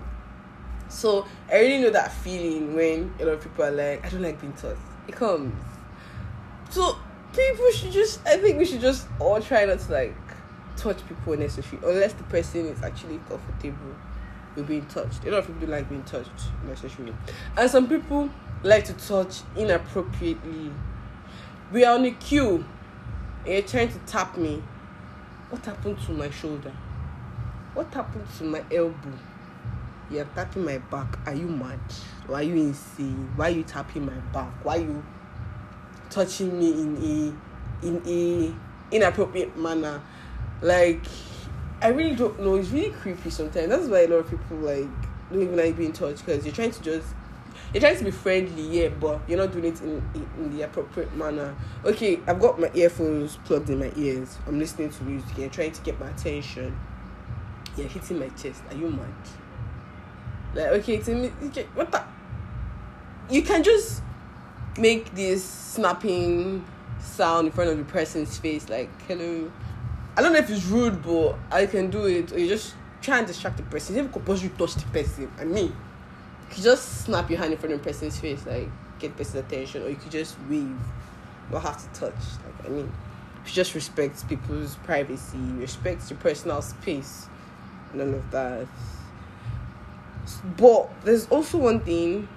So 0.87 1.25
I 1.49 1.59
really 1.59 1.81
know 1.81 1.89
that 1.91 2.11
feeling 2.11 2.75
when 2.75 3.13
a 3.19 3.25
lot 3.25 3.33
of 3.35 3.43
people 3.43 3.65
are 3.65 3.71
like, 3.71 4.05
I 4.05 4.09
don't 4.09 4.21
like 4.21 4.39
being 4.39 4.53
touched. 4.53 4.79
It 5.07 5.15
comes. 5.15 5.53
So 6.71 6.97
people 7.33 7.69
should 7.71 7.91
just, 7.91 8.25
I 8.25 8.37
think 8.37 8.57
we 8.57 8.65
should 8.65 8.81
just 8.81 9.07
all 9.19 9.41
try 9.41 9.65
not 9.65 9.79
to 9.79 9.91
like 9.91 10.15
touch 10.77 11.05
people 11.07 11.37
necessarily, 11.37 11.87
unless 11.87 12.13
the 12.13 12.23
person 12.23 12.65
is 12.65 12.81
actually 12.81 13.19
comfortable 13.29 13.95
with 14.55 14.67
being 14.67 14.85
touched. 14.87 15.25
A 15.25 15.31
lot 15.31 15.39
of 15.39 15.47
people 15.47 15.67
like 15.67 15.89
being 15.89 16.03
touched 16.03 16.29
necessarily, 16.65 17.13
and 17.57 17.69
some 17.69 17.87
people 17.87 18.29
like 18.63 18.85
to 18.85 18.93
touch 18.93 19.41
inappropriately. 19.55 20.71
We 21.71 21.85
are 21.85 21.95
on 21.95 22.05
a 22.05 22.11
queue, 22.11 22.65
and 23.45 23.53
you're 23.53 23.61
trying 23.61 23.91
to 23.91 23.99
tap 23.99 24.37
me 24.37 24.63
what 25.49 25.65
happened 25.65 25.99
to 26.05 26.13
my 26.13 26.29
shoulder? 26.29 26.71
What 27.73 27.93
happened 27.93 28.25
to 28.37 28.45
my 28.45 28.63
elbow? 28.71 29.19
You're 30.09 30.23
tapping 30.35 30.63
my 30.63 30.77
back. 30.77 31.19
Are 31.25 31.35
you 31.35 31.47
mad? 31.47 31.79
Why 32.27 32.39
are 32.39 32.43
you 32.43 32.55
insane? 32.55 33.29
Why 33.35 33.47
are 33.47 33.55
you 33.55 33.63
tapping 33.63 34.05
my 34.05 34.17
back? 34.33 34.53
Why 34.63 34.77
you 34.77 35.03
touching 36.11 36.59
me 36.59 36.71
in 36.71 36.97
a 36.97 37.87
in 37.87 38.01
a 38.05 38.95
inappropriate 38.95 39.57
manner? 39.57 40.01
Like 40.61 41.03
I 41.81 41.87
really 41.87 42.15
don't 42.15 42.39
know. 42.39 42.55
It's 42.55 42.69
really 42.69 42.91
creepy 42.91 43.29
sometimes. 43.31 43.69
That's 43.69 43.87
why 43.87 44.01
a 44.01 44.07
lot 44.07 44.17
of 44.17 44.29
people 44.29 44.57
like 44.57 44.87
don't 45.31 45.41
even 45.41 45.57
like 45.57 45.77
being 45.77 45.93
touched 45.93 46.25
because 46.25 46.45
you're 46.45 46.53
trying 46.53 46.71
to 46.71 46.81
just 46.83 47.07
you're 47.73 47.81
trying 47.81 47.97
to 47.97 48.03
be 48.03 48.11
friendly, 48.11 48.63
yeah, 48.63 48.89
but 48.89 49.21
you're 49.27 49.37
not 49.37 49.53
doing 49.53 49.65
it 49.65 49.81
in, 49.81 50.03
in, 50.13 50.29
in 50.37 50.57
the 50.57 50.63
appropriate 50.63 51.15
manner. 51.15 51.55
Okay, 51.85 52.19
I've 52.27 52.39
got 52.39 52.59
my 52.59 52.69
earphones 52.73 53.37
plugged 53.45 53.69
in 53.69 53.79
my 53.79 53.91
ears. 53.95 54.37
I'm 54.45 54.59
listening 54.59 54.89
to 54.89 55.03
music 55.03 55.37
and 55.37 55.51
trying 55.51 55.71
to 55.71 55.81
get 55.81 55.97
my 55.97 56.09
attention. 56.09 56.77
You're 57.77 57.87
hitting 57.87 58.19
my 58.19 58.27
chest. 58.29 58.61
Are 58.69 58.75
you 58.75 58.89
mad? 58.89 59.07
Like, 60.53 60.67
okay, 60.81 60.97
to 60.97 61.15
me, 61.15 61.31
okay, 61.45 61.65
what 61.73 61.91
the? 61.91 62.03
You 63.29 63.41
can 63.41 63.63
just 63.63 64.01
make 64.77 65.13
this 65.13 65.43
snapping 65.43 66.65
sound 66.99 67.47
in 67.47 67.53
front 67.53 67.69
of 67.69 67.77
the 67.77 67.83
person's 67.85 68.37
face, 68.37 68.69
like, 68.69 68.89
hello. 69.03 69.51
I 70.15 70.21
don't 70.21 70.33
know 70.33 70.39
if 70.39 70.49
it's 70.49 70.65
rude, 70.65 71.01
but 71.03 71.35
I 71.51 71.65
can 71.65 71.89
do 71.89 72.05
it. 72.05 72.31
Or 72.31 72.39
you 72.39 72.47
just 72.47 72.75
try 73.01 73.17
and 73.17 73.27
distract 73.27 73.57
the 73.57 73.63
person. 73.63 73.95
Never 73.95 74.09
compose 74.09 74.43
you 74.43 74.49
touch 74.49 74.75
the 74.75 74.85
person. 74.87 75.31
I 75.39 75.45
mean, 75.45 75.67
you 75.67 75.75
could 76.49 76.63
just 76.63 77.05
snap 77.05 77.29
your 77.29 77.39
hand 77.39 77.53
in 77.53 77.59
front 77.59 77.73
of 77.73 77.81
the 77.81 77.89
person's 77.89 78.19
face, 78.19 78.45
like 78.45 78.69
get 78.99 79.15
person's 79.17 79.45
attention, 79.45 79.83
or 79.83 79.89
you 79.89 79.95
could 79.95 80.11
just 80.11 80.37
wave. 80.49 80.77
Don't 81.51 81.61
have 81.61 81.93
to 81.93 81.99
touch. 81.99 82.15
Like 82.45 82.65
I 82.65 82.69
mean, 82.69 82.91
you 83.45 83.51
just 83.51 83.73
respect 83.73 84.27
people's 84.27 84.75
privacy, 84.83 85.37
respect 85.37 86.09
your 86.09 86.19
personal 86.19 86.61
space, 86.61 87.27
none 87.93 88.13
of 88.13 88.31
that. 88.31 88.67
But 90.57 90.89
there's 91.03 91.27
also 91.27 91.57
one 91.57 91.79
thing 91.79 92.27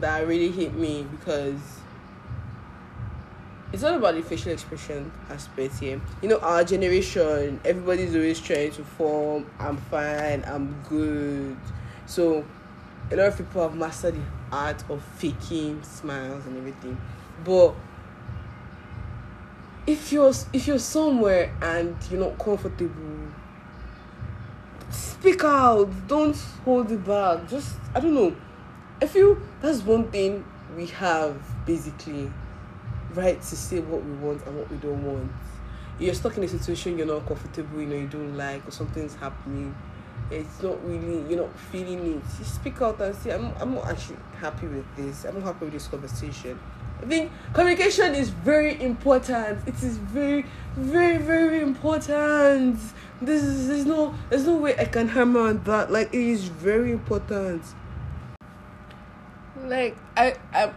that 0.00 0.26
really 0.26 0.50
hit 0.50 0.74
me 0.74 1.06
because 1.10 1.60
it's 3.72 3.82
not 3.82 3.94
about 3.94 4.14
the 4.14 4.22
facial 4.22 4.52
expression 4.52 5.12
aspect 5.28 5.78
here. 5.78 6.00
You 6.22 6.28
know, 6.28 6.38
our 6.38 6.64
generation, 6.64 7.60
everybody's 7.64 8.14
always 8.14 8.40
trying 8.40 8.72
to 8.72 8.82
form, 8.82 9.46
I'm 9.58 9.76
fine, 9.76 10.44
I'm 10.46 10.82
good. 10.88 11.56
So, 12.06 12.44
a 13.12 13.16
lot 13.16 13.28
of 13.28 13.36
people 13.38 13.62
have 13.62 13.76
mastered 13.76 14.14
the 14.14 14.22
art 14.50 14.82
of 14.88 15.02
faking 15.16 15.82
smiles 15.82 16.44
and 16.46 16.56
everything. 16.56 17.00
But 17.44 17.74
if 19.86 20.12
you're 20.12 20.32
if 20.52 20.66
you're 20.66 20.78
somewhere 20.78 21.54
and 21.62 21.96
you're 22.10 22.20
not 22.20 22.38
comfortable, 22.38 22.90
speak 24.90 25.42
out. 25.44 25.88
Don't 26.08 26.36
hold 26.64 26.90
it 26.90 27.04
back. 27.04 27.48
Just 27.48 27.76
I 27.94 28.00
don't 28.00 28.14
know. 28.14 28.34
I 29.02 29.06
feel 29.06 29.38
that's 29.62 29.80
one 29.80 30.10
thing 30.10 30.44
we 30.76 30.86
have 30.86 31.40
basically 31.64 32.30
right 33.14 33.40
to 33.40 33.56
say 33.56 33.80
what 33.80 34.04
we 34.04 34.12
want 34.12 34.44
and 34.46 34.58
what 34.58 34.70
we 34.70 34.76
don't 34.76 35.02
want. 35.02 35.32
You're 35.98 36.12
stuck 36.12 36.36
in 36.36 36.44
a 36.44 36.48
situation 36.48 36.98
you're 36.98 37.06
not 37.06 37.26
comfortable, 37.26 37.80
you 37.80 37.86
know, 37.86 37.96
you 37.96 38.08
don't 38.08 38.36
like, 38.36 38.66
or 38.68 38.70
something's 38.70 39.14
happening. 39.14 39.74
It's 40.30 40.62
not 40.62 40.82
really, 40.86 41.28
you're 41.28 41.40
not 41.40 41.58
feeling 41.72 41.98
it. 41.98 42.22
You 42.38 42.44
speak 42.44 42.80
out 42.82 43.00
and 43.00 43.14
say, 43.16 43.32
I'm, 43.32 43.52
I'm 43.58 43.74
not 43.74 43.88
actually 43.88 44.18
happy 44.38 44.66
with 44.66 44.84
this. 44.96 45.24
I'm 45.24 45.34
not 45.36 45.44
happy 45.44 45.64
with 45.64 45.74
this 45.74 45.88
conversation. 45.88 46.58
I 47.02 47.06
think 47.06 47.32
communication 47.54 48.14
is 48.14 48.28
very 48.28 48.80
important. 48.82 49.66
It 49.66 49.82
is 49.82 49.96
very, 49.96 50.44
very, 50.76 51.16
very 51.16 51.62
important. 51.62 52.78
This 53.22 53.42
is 53.42 53.68
there's 53.68 53.86
no 53.86 54.14
there's 54.28 54.46
no 54.46 54.56
way 54.56 54.78
I 54.78 54.84
can 54.84 55.08
hammer 55.08 55.48
on 55.48 55.64
that. 55.64 55.90
Like 55.90 56.08
it 56.08 56.20
is 56.20 56.44
very 56.44 56.92
important. 56.92 57.62
Like 59.70 59.96
I 60.16 60.34
I 60.52 60.72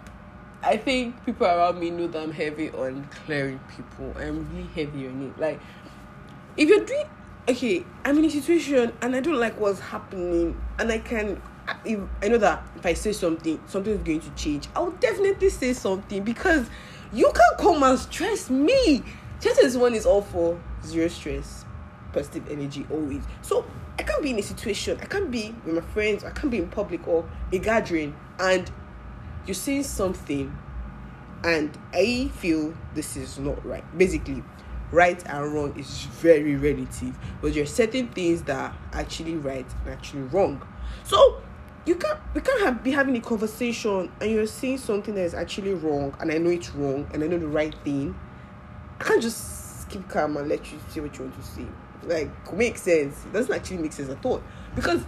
I 0.62 0.78
think 0.78 1.26
people 1.26 1.48
around 1.48 1.80
me 1.80 1.90
know 1.90 2.06
that 2.06 2.22
I'm 2.22 2.32
heavy 2.32 2.70
on 2.70 3.10
clearing 3.26 3.60
people. 3.76 4.14
I'm 4.16 4.48
really 4.56 4.70
heavy 4.76 5.08
on 5.08 5.24
it. 5.24 5.40
Like, 5.40 5.60
if 6.56 6.70
you're 6.70 6.86
doing, 6.86 7.06
okay, 7.50 7.84
I'm 8.06 8.20
in 8.20 8.26
a 8.26 8.30
situation 8.30 8.94
and 9.02 9.16
I 9.16 9.20
don't 9.20 9.40
like 9.40 9.60
what's 9.60 9.80
happening, 9.80 10.62
and 10.78 10.92
I 10.92 11.00
can, 11.00 11.42
if, 11.84 12.00
I 12.22 12.28
know 12.28 12.38
that 12.38 12.64
if 12.76 12.86
I 12.86 12.94
say 12.94 13.14
something, 13.14 13.60
something 13.66 13.94
is 13.94 14.04
going 14.04 14.22
to 14.22 14.30
change. 14.36 14.68
I 14.76 14.82
will 14.82 14.92
definitely 14.92 15.50
say 15.50 15.74
something 15.74 16.24
because 16.24 16.70
you 17.12 17.32
can't 17.36 17.58
come 17.58 17.82
and 17.82 17.98
stress 17.98 18.52
me. 18.52 19.04
Chances 19.42 19.76
one 19.76 19.96
is 19.96 20.06
all 20.06 20.22
for 20.22 20.58
zero 20.86 21.08
stress, 21.08 21.66
positive 22.14 22.48
energy 22.50 22.86
always. 22.92 23.24
So 23.42 23.66
I 23.98 24.04
can't 24.04 24.22
be 24.22 24.30
in 24.30 24.40
a 24.40 24.44
situation, 24.44 25.00
I 25.02 25.06
can't 25.06 25.32
be 25.32 25.54
with 25.66 25.76
my 25.76 25.82
friends, 25.82 26.24
I 26.24 26.30
can't 26.30 26.52
be 26.52 26.60
in 26.60 26.70
public 26.70 27.08
or 27.08 27.28
a 27.52 27.58
gathering, 27.58 28.16
and 28.40 28.72
you're 29.46 29.54
saying 29.54 29.84
something 29.84 30.56
and 31.44 31.78
I 31.94 32.32
feel 32.36 32.74
this 32.94 33.18
is 33.18 33.38
not 33.38 33.66
right. 33.66 33.84
Basically, 33.98 34.44
right 34.92 35.22
and 35.28 35.54
wrong 35.54 35.78
is 35.78 36.06
very 36.06 36.56
relative, 36.56 37.18
but 37.42 37.54
there 37.54 37.64
are 37.64 37.68
certain 37.68 38.08
things 38.10 38.44
that 38.44 38.56
are 38.56 38.78
actually 38.94 39.36
right 39.36 39.66
and 39.84 39.94
actually 39.94 40.22
wrong. 40.24 40.66
So 41.04 41.42
you 41.86 41.96
can't 41.96 42.20
we 42.34 42.42
can't 42.42 42.62
have 42.62 42.84
be 42.84 42.92
having 42.92 43.18
a 43.18 43.22
conversation 43.22 44.10
and 44.22 44.32
you're 44.32 44.48
saying 44.48 44.78
something 44.78 45.16
that 45.16 45.24
is 45.24 45.34
actually 45.34 45.74
wrong 45.74 46.16
and 46.22 46.32
I 46.32 46.38
know 46.38 46.50
it's 46.50 46.70
wrong 46.72 47.10
and 47.14 47.24
I 47.24 47.28
know 47.28 47.38
the 47.38 47.48
right 47.48 47.76
thing. 47.84 48.18
I 49.00 49.04
can't 49.04 49.22
just 49.22 49.90
keep 49.90 50.08
calm 50.08 50.38
and 50.38 50.48
let 50.48 50.72
you 50.72 50.80
say 50.90 51.02
what 51.02 51.18
you 51.18 51.26
want 51.26 51.36
to 51.36 51.46
say. 51.46 51.66
Like 52.04 52.54
makes 52.54 52.84
sense. 52.84 53.26
It 53.26 53.34
doesn't 53.34 53.54
actually 53.54 53.78
make 53.78 53.92
sense 53.92 54.10
at 54.10 54.26
all. 54.26 54.42
Because 54.76 55.04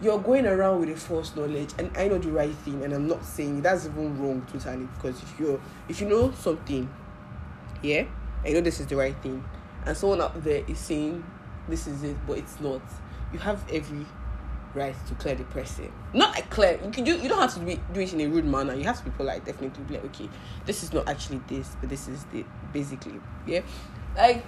you're 0.00 0.18
going 0.18 0.46
around 0.46 0.80
with 0.80 0.88
a 0.90 0.96
false 0.96 1.34
knowledge 1.34 1.70
and 1.78 1.94
i 1.96 2.06
know 2.06 2.18
the 2.18 2.30
right 2.30 2.54
thing 2.56 2.82
and 2.84 2.92
i'm 2.92 3.06
not 3.06 3.24
saying 3.24 3.60
that's 3.62 3.86
even 3.86 4.18
wrong 4.20 4.46
totally 4.52 4.86
because 4.96 5.20
if 5.22 5.40
you're 5.40 5.60
if 5.88 6.00
you 6.00 6.08
know 6.08 6.30
something 6.32 6.88
yeah 7.82 8.04
i 8.44 8.50
know 8.50 8.60
this 8.60 8.80
is 8.80 8.86
the 8.86 8.96
right 8.96 9.16
thing 9.22 9.44
and 9.86 9.96
someone 9.96 10.20
out 10.20 10.42
there 10.44 10.62
is 10.68 10.78
saying 10.78 11.24
this 11.68 11.86
is 11.86 12.02
it 12.02 12.16
but 12.26 12.38
it's 12.38 12.60
not 12.60 12.80
you 13.32 13.38
have 13.38 13.62
every 13.70 14.06
right 14.74 14.94
to 15.06 15.14
clear 15.14 15.34
the 15.34 15.44
person. 15.44 15.90
Not 16.12 16.34
like 16.34 16.50
clear 16.50 16.78
you 16.84 16.90
can 16.90 17.04
do 17.04 17.16
you 17.16 17.28
don't 17.28 17.40
have 17.40 17.54
to 17.54 17.60
be, 17.60 17.80
do 17.92 18.00
it 18.00 18.12
in 18.12 18.20
a 18.20 18.26
rude 18.26 18.44
manner. 18.44 18.74
You 18.74 18.84
have 18.84 18.98
to 18.98 19.04
be 19.04 19.10
polite 19.10 19.44
definitely 19.44 19.84
be 19.84 19.94
like 19.94 20.04
okay 20.06 20.28
this 20.66 20.82
is 20.82 20.92
not 20.92 21.08
actually 21.08 21.40
this 21.48 21.76
but 21.80 21.88
this 21.88 22.08
is 22.08 22.24
the 22.32 22.44
basically 22.72 23.20
yeah. 23.46 23.60
Like 24.16 24.44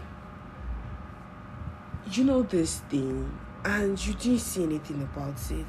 you 2.12 2.24
know 2.24 2.42
this 2.42 2.80
thing 2.90 3.38
and 3.64 4.04
you 4.06 4.14
didn't 4.14 4.40
see 4.40 4.64
anything 4.64 5.02
about 5.02 5.34
it. 5.50 5.66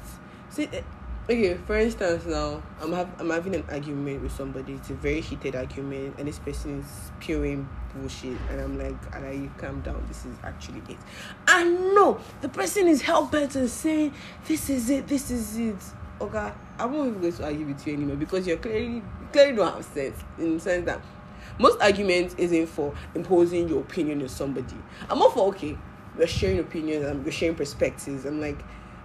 See, 0.50 0.68
eh, 0.72 0.82
okay, 1.24 1.54
for 1.66 1.76
instance, 1.76 2.26
now 2.26 2.62
I'm 2.80 2.92
have, 2.92 3.08
I'm 3.18 3.30
having 3.30 3.54
an 3.54 3.64
argument 3.70 4.22
with 4.22 4.32
somebody. 4.32 4.74
It's 4.74 4.90
a 4.90 4.94
very 4.94 5.20
heated 5.20 5.56
argument, 5.56 6.16
and 6.18 6.28
this 6.28 6.38
person 6.38 6.80
is 6.80 6.86
spewing 6.86 7.68
bullshit, 7.94 8.36
and 8.50 8.60
I'm 8.60 8.78
like, 8.78 9.14
"Alright, 9.14 9.38
you 9.38 9.50
calm 9.58 9.80
down. 9.82 10.04
This 10.08 10.24
is 10.24 10.36
actually 10.42 10.82
it." 10.88 10.98
I 11.46 11.64
know 11.64 12.20
the 12.40 12.48
person 12.48 12.88
is 12.88 13.02
hell 13.02 13.26
bent 13.26 13.56
and 13.56 13.68
saying, 13.68 14.14
"This 14.46 14.70
is 14.70 14.90
it. 14.90 15.06
This 15.06 15.30
is 15.30 15.56
it." 15.58 15.76
Okay, 16.20 16.52
I 16.78 16.86
won't 16.86 17.08
even 17.08 17.20
going 17.20 17.32
to 17.32 17.44
argue 17.44 17.66
with 17.66 17.86
you 17.86 17.94
anymore 17.94 18.16
because 18.16 18.46
you're 18.46 18.56
clearly 18.56 19.02
clearly 19.32 19.56
don't 19.56 19.74
have 19.74 19.84
sense 19.84 20.18
in 20.38 20.54
the 20.54 20.60
sense 20.60 20.86
that 20.86 21.00
most 21.58 21.80
arguments 21.80 22.34
isn't 22.38 22.66
for 22.66 22.94
imposing 23.14 23.68
your 23.68 23.80
opinion 23.80 24.22
on 24.22 24.28
somebody. 24.28 24.76
I'm 25.10 25.20
all 25.20 25.30
for 25.30 25.48
okay 25.48 25.76
we're 26.16 26.26
sharing 26.26 26.58
opinions 26.58 27.04
and 27.06 27.24
we're 27.24 27.32
sharing 27.32 27.54
perspectives. 27.54 28.24
I'm 28.24 28.40
like, 28.40 28.62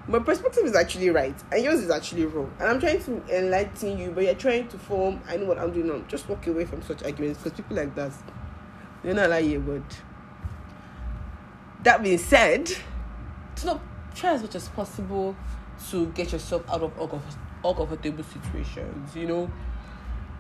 my 0.07 0.19
perspective 0.19 0.65
is 0.65 0.75
actually 0.75 1.09
right 1.09 1.35
and 1.51 1.63
yours 1.63 1.79
is 1.79 1.89
actually 1.89 2.25
wrong. 2.25 2.51
And 2.59 2.69
I'm 2.69 2.79
trying 2.79 3.01
to 3.03 3.37
enlighten 3.37 3.97
you, 3.97 4.11
but 4.11 4.23
you're 4.23 4.35
trying 4.35 4.67
to 4.69 4.77
form, 4.77 5.21
I 5.27 5.37
know 5.37 5.45
what 5.45 5.57
I'm 5.57 5.71
doing 5.71 5.87
now. 5.87 5.99
Just 6.07 6.29
walk 6.29 6.47
away 6.47 6.65
from 6.65 6.81
such 6.81 7.03
arguments 7.03 7.41
because 7.41 7.57
people 7.57 7.75
like 7.75 7.93
that, 7.95 8.11
they're 9.03 9.13
not 9.13 9.29
like 9.29 9.45
you, 9.45 9.59
but 9.59 10.01
that 11.83 12.03
being 12.03 12.17
said, 12.17 12.71
not 13.65 13.81
try 14.15 14.33
as 14.33 14.41
much 14.41 14.55
as 14.55 14.67
possible 14.69 15.35
to 15.89 16.07
get 16.07 16.31
yourself 16.31 16.63
out 16.69 16.81
of 16.81 16.91
uncomfortable 17.63 18.23
situations, 18.23 19.15
you 19.15 19.27
know 19.27 19.51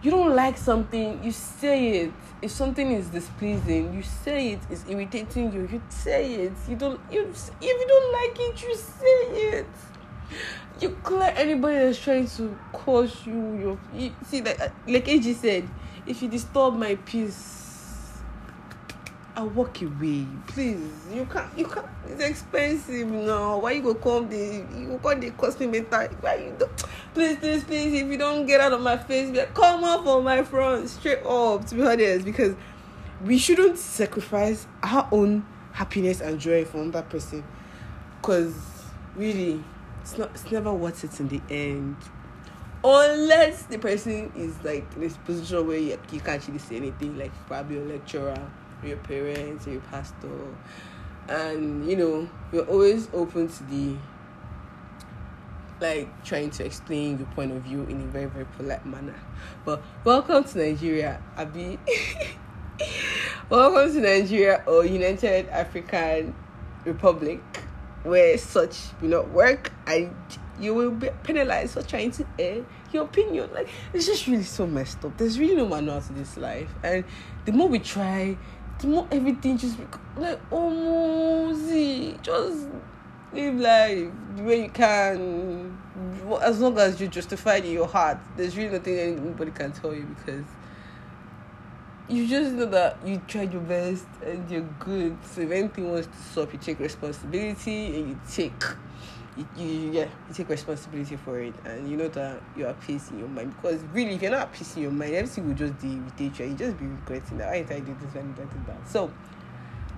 you 0.01 0.11
don't 0.11 0.35
like 0.35 0.57
something, 0.57 1.23
you 1.23 1.31
say 1.31 2.01
it. 2.01 2.11
If 2.41 2.51
something 2.51 2.91
is 2.91 3.07
displeasing, 3.07 3.93
you 3.93 4.03
say 4.03 4.53
it. 4.53 4.59
It's 4.69 4.85
irritating 4.87 5.51
you, 5.51 5.67
you 5.71 5.81
say 5.89 6.33
it. 6.35 6.53
You 6.69 6.75
don't. 6.75 6.99
You 7.11 7.27
if 7.27 7.51
you 7.61 7.87
don't 7.87 8.13
like 8.13 8.39
it, 8.39 8.61
you 8.61 8.75
say 8.75 9.57
it. 9.57 9.67
You 10.79 10.89
clear 11.01 11.33
anybody 11.35 11.77
that's 11.79 11.99
trying 11.99 12.27
to 12.27 12.55
cause 12.71 13.25
you 13.25 13.57
your. 13.57 13.79
You, 13.93 14.13
see, 14.27 14.41
like 14.41 14.59
like 14.87 15.07
AG 15.07 15.33
said, 15.33 15.67
if 16.05 16.21
you 16.21 16.27
disturb 16.27 16.75
my 16.75 16.95
peace 16.95 17.66
I 19.37 19.43
walk 19.43 19.83
away. 19.83 20.25
Please, 20.47 20.79
you 21.13 21.23
can't. 21.31 21.55
You 21.55 21.67
can't. 21.67 21.85
It's 22.07 22.23
expensive 22.23 23.07
now. 23.07 23.59
Why 23.59 23.73
you 23.73 23.83
go 23.83 23.93
come 23.93 24.27
the 24.27 24.65
you 24.75 24.87
go 24.87 24.97
come 24.97 25.19
the 25.19 25.29
cost 25.29 25.59
me 25.59 25.67
mental? 25.67 26.07
Why 26.21 26.37
you 26.37 26.55
don't? 26.57 26.75
Please, 27.13 27.37
please, 27.37 27.63
please. 27.63 28.01
If 28.01 28.07
you 28.07 28.17
don't 28.17 28.47
get 28.47 28.61
out 28.61 28.73
of 28.73 28.81
my 28.81 28.97
face, 28.97 29.29
like, 29.37 29.53
come 29.53 29.83
off 29.83 30.07
on 30.07 30.23
my 30.23 30.41
front 30.41 30.89
straight 30.89 31.23
up. 31.23 31.67
To 31.67 31.75
be 31.75 31.83
honest, 31.83 32.25
because 32.25 32.55
we 33.23 33.37
shouldn't 33.37 33.77
sacrifice 33.77 34.65
our 34.81 35.07
own 35.11 35.45
happiness 35.71 36.19
and 36.19 36.39
joy 36.39 36.65
for 36.65 36.81
another 36.81 37.03
person. 37.03 37.43
Cause 38.23 38.55
really, 39.15 39.63
it's 40.01 40.17
not. 40.17 40.31
It's 40.31 40.51
never 40.51 40.73
worth 40.73 41.03
it 41.03 41.19
in 41.19 41.27
the 41.27 41.41
end 41.51 41.95
unless 42.83 43.63
the 43.63 43.77
person 43.77 44.31
is 44.35 44.55
like 44.63 44.87
in 44.95 45.01
this 45.01 45.17
position 45.17 45.67
where 45.67 45.77
you, 45.77 45.99
you 46.11 46.21
can't 46.21 46.41
actually 46.41 46.57
say 46.57 46.77
anything, 46.77 47.15
like 47.19 47.31
probably 47.45 47.77
a 47.77 47.81
lecturer 47.81 48.49
your 48.83 48.97
parents 48.97 49.67
your 49.67 49.81
pastor. 49.81 50.29
And 51.27 51.89
you 51.89 51.97
know 51.97 52.29
you're 52.51 52.65
always 52.65 53.09
open 53.13 53.49
to 53.49 53.63
the 53.65 53.95
like 55.79 56.23
trying 56.23 56.49
to 56.49 56.65
explain 56.65 57.19
your 57.19 57.27
point 57.27 57.51
of 57.51 57.61
view 57.61 57.83
in 57.83 58.01
a 58.01 58.05
very 58.05 58.25
very 58.25 58.45
polite 58.57 58.85
manner. 58.85 59.15
But 59.65 59.81
welcome 60.03 60.43
to 60.43 60.57
nigeria 60.57 61.21
abi. 61.37 61.79
Welcome 63.49 63.93
to 63.93 64.01
nigeria 64.01 64.63
or 64.67 64.85
united 64.85 65.49
african 65.49 66.35
republic 66.85 67.41
where 68.03 68.37
such 68.37 68.77
will 69.01 69.09
not 69.09 69.29
work 69.31 69.71
and 69.87 70.13
you 70.59 70.73
will 70.73 70.91
be 70.91 71.09
penalized 71.23 71.73
for 71.73 71.81
trying 71.81 72.11
to 72.11 72.25
air 72.39 72.65
your 72.91 73.03
opinion. 73.03 73.49
Like 73.53 73.69
it's 73.93 74.05
just 74.05 74.27
really 74.27 74.43
so 74.43 74.65
messed 74.65 75.03
up. 75.05 75.17
There's 75.17 75.39
really 75.39 75.55
no 75.55 75.67
manual 75.67 76.01
to 76.01 76.13
this 76.13 76.37
life. 76.37 76.69
And 76.83 77.03
the 77.45 77.51
more 77.51 77.67
we 77.67 77.79
try 77.79 78.37
the 78.79 78.87
more 78.87 79.07
everything 79.11 79.57
just 79.57 79.77
like 80.17 80.39
see 81.67 82.17
just 82.21 82.67
live 83.33 83.55
life 83.55 84.11
the 84.35 84.43
way 84.43 84.63
you 84.63 84.69
can. 84.69 85.77
As 86.41 86.59
long 86.59 86.77
as 86.77 87.01
you 87.01 87.07
justify 87.07 87.55
it 87.55 87.65
in 87.65 87.71
your 87.71 87.87
heart 87.87 88.19
there's 88.35 88.55
really 88.55 88.77
nothing 88.77 88.97
anybody 88.97 89.51
can 89.51 89.71
tell 89.71 89.93
you 89.93 90.03
because 90.03 90.45
you 92.07 92.25
just 92.27 92.53
know 92.53 92.65
that 92.65 92.97
you 93.05 93.21
tried 93.27 93.51
your 93.51 93.61
best 93.63 94.05
and 94.25 94.49
you're 94.49 94.69
good. 94.79 95.17
So 95.23 95.41
if 95.41 95.51
anything 95.51 95.91
wants 95.91 96.07
to 96.07 96.23
stop 96.31 96.53
you 96.53 96.59
take 96.59 96.79
responsibility 96.79 97.99
and 97.99 98.09
you 98.09 98.19
take 98.31 98.63
you, 99.37 99.45
you 99.57 99.91
yeah 99.91 100.07
you 100.27 100.33
take 100.33 100.49
responsibility 100.49 101.15
for 101.15 101.39
it 101.39 101.53
and 101.65 101.89
you 101.89 101.95
know 101.95 102.07
that 102.07 102.41
you 102.55 102.65
are 102.65 102.73
peace 102.73 103.11
in 103.11 103.19
your 103.19 103.27
mind. 103.27 103.55
Because 103.55 103.81
really 103.93 104.15
if 104.15 104.21
you're 104.21 104.31
not 104.31 104.51
peace 104.51 104.75
in 104.75 104.83
your 104.83 104.91
mind 104.91 105.13
everything 105.13 105.47
will 105.47 105.55
just 105.55 105.73
irritate 105.83 106.39
you 106.39 106.45
you 106.47 106.55
just 106.55 106.77
be 106.79 106.87
regretting 106.87 107.37
that 107.37 107.49
why 107.49 107.61
did 107.61 107.71
I 107.71 107.79
do 107.79 107.95
this? 108.01 108.15
And 108.15 108.35
did 108.35 108.49
that? 108.67 108.89
So 108.89 109.11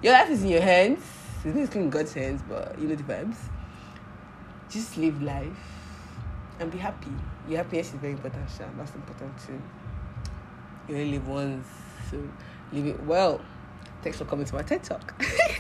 your 0.02 0.14
life 0.14 0.30
is 0.30 0.44
in 0.44 0.50
your 0.50 0.62
hands. 0.62 1.00
It's 1.44 1.56
basically 1.56 1.82
in 1.82 1.90
God's 1.90 2.14
hands 2.14 2.42
but 2.48 2.78
you 2.80 2.88
know 2.88 2.96
the 2.96 3.04
vibes. 3.04 3.38
Just 4.70 4.98
live 4.98 5.22
life 5.22 5.48
and 6.60 6.72
be 6.72 6.78
happy. 6.78 7.12
Your 7.48 7.58
happiness 7.64 7.88
is 7.88 7.94
very 7.96 8.14
important 8.14 8.50
Sha. 8.50 8.66
that's 8.78 8.94
important 8.94 9.32
too. 9.46 9.62
You 10.88 10.96
only 10.96 11.12
live 11.12 11.28
once 11.28 11.68
so 12.12 12.18
live 12.74 12.88
it 12.88 13.04
well. 13.04 13.42
Thanks 14.02 14.18
for 14.18 14.26
coming 14.26 14.46
to 14.46 14.56
my 14.56 14.64
TED 14.64 14.84
talk 14.84 15.14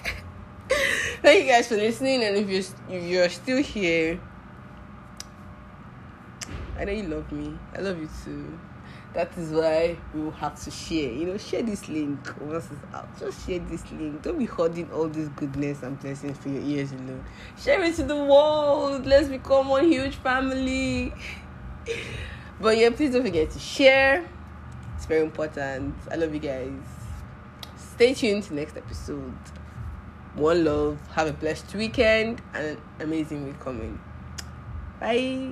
Thank 1.29 1.45
you 1.45 1.51
guys 1.51 1.67
for 1.67 1.75
listening, 1.75 2.23
and 2.23 2.35
if 2.37 2.49
you're 2.49 2.97
if 2.97 3.03
you're 3.03 3.29
still 3.29 3.61
here, 3.61 4.19
I 6.75 6.85
know 6.85 6.91
you 6.91 7.03
love 7.03 7.31
me. 7.31 7.55
I 7.75 7.81
love 7.81 8.01
you 8.01 8.09
too. 8.25 8.59
That 9.13 9.37
is 9.37 9.51
why 9.51 9.95
we 10.11 10.21
will 10.21 10.31
have 10.31 10.59
to 10.63 10.71
share. 10.71 11.11
You 11.11 11.27
know, 11.27 11.37
share 11.37 11.61
this 11.61 11.87
link 11.87 12.17
once 12.41 12.69
it's 12.71 12.95
out. 12.95 13.19
Just 13.19 13.45
share 13.45 13.59
this 13.59 13.83
link. 13.91 14.23
Don't 14.23 14.39
be 14.39 14.45
holding 14.45 14.91
all 14.91 15.07
this 15.07 15.29
goodness 15.35 15.83
and 15.83 15.99
blessings 15.99 16.35
for 16.39 16.49
your 16.49 16.63
ears 16.63 16.93
alone. 16.93 17.23
Share 17.61 17.83
it 17.83 17.95
to 17.97 18.03
the 18.05 18.17
world. 18.17 19.05
Let's 19.05 19.27
become 19.27 19.67
one 19.67 19.85
huge 19.85 20.15
family. 20.15 21.13
but 22.59 22.75
yeah, 22.75 22.89
please 22.89 23.11
don't 23.13 23.21
forget 23.21 23.51
to 23.51 23.59
share. 23.59 24.27
It's 24.95 25.05
very 25.05 25.21
important. 25.21 25.93
I 26.09 26.15
love 26.15 26.33
you 26.33 26.39
guys. 26.39 26.71
Stay 27.77 28.15
tuned 28.15 28.45
to 28.45 28.55
next 28.55 28.75
episode. 28.75 29.37
One 30.39 30.63
love. 30.63 30.97
Have 31.15 31.27
a 31.27 31.33
blessed 31.33 31.75
weekend 31.75 32.41
and 32.53 32.65
an 32.65 32.77
amazing 33.01 33.43
week 33.43 33.59
coming. 33.59 33.99
Bye. 34.97 35.51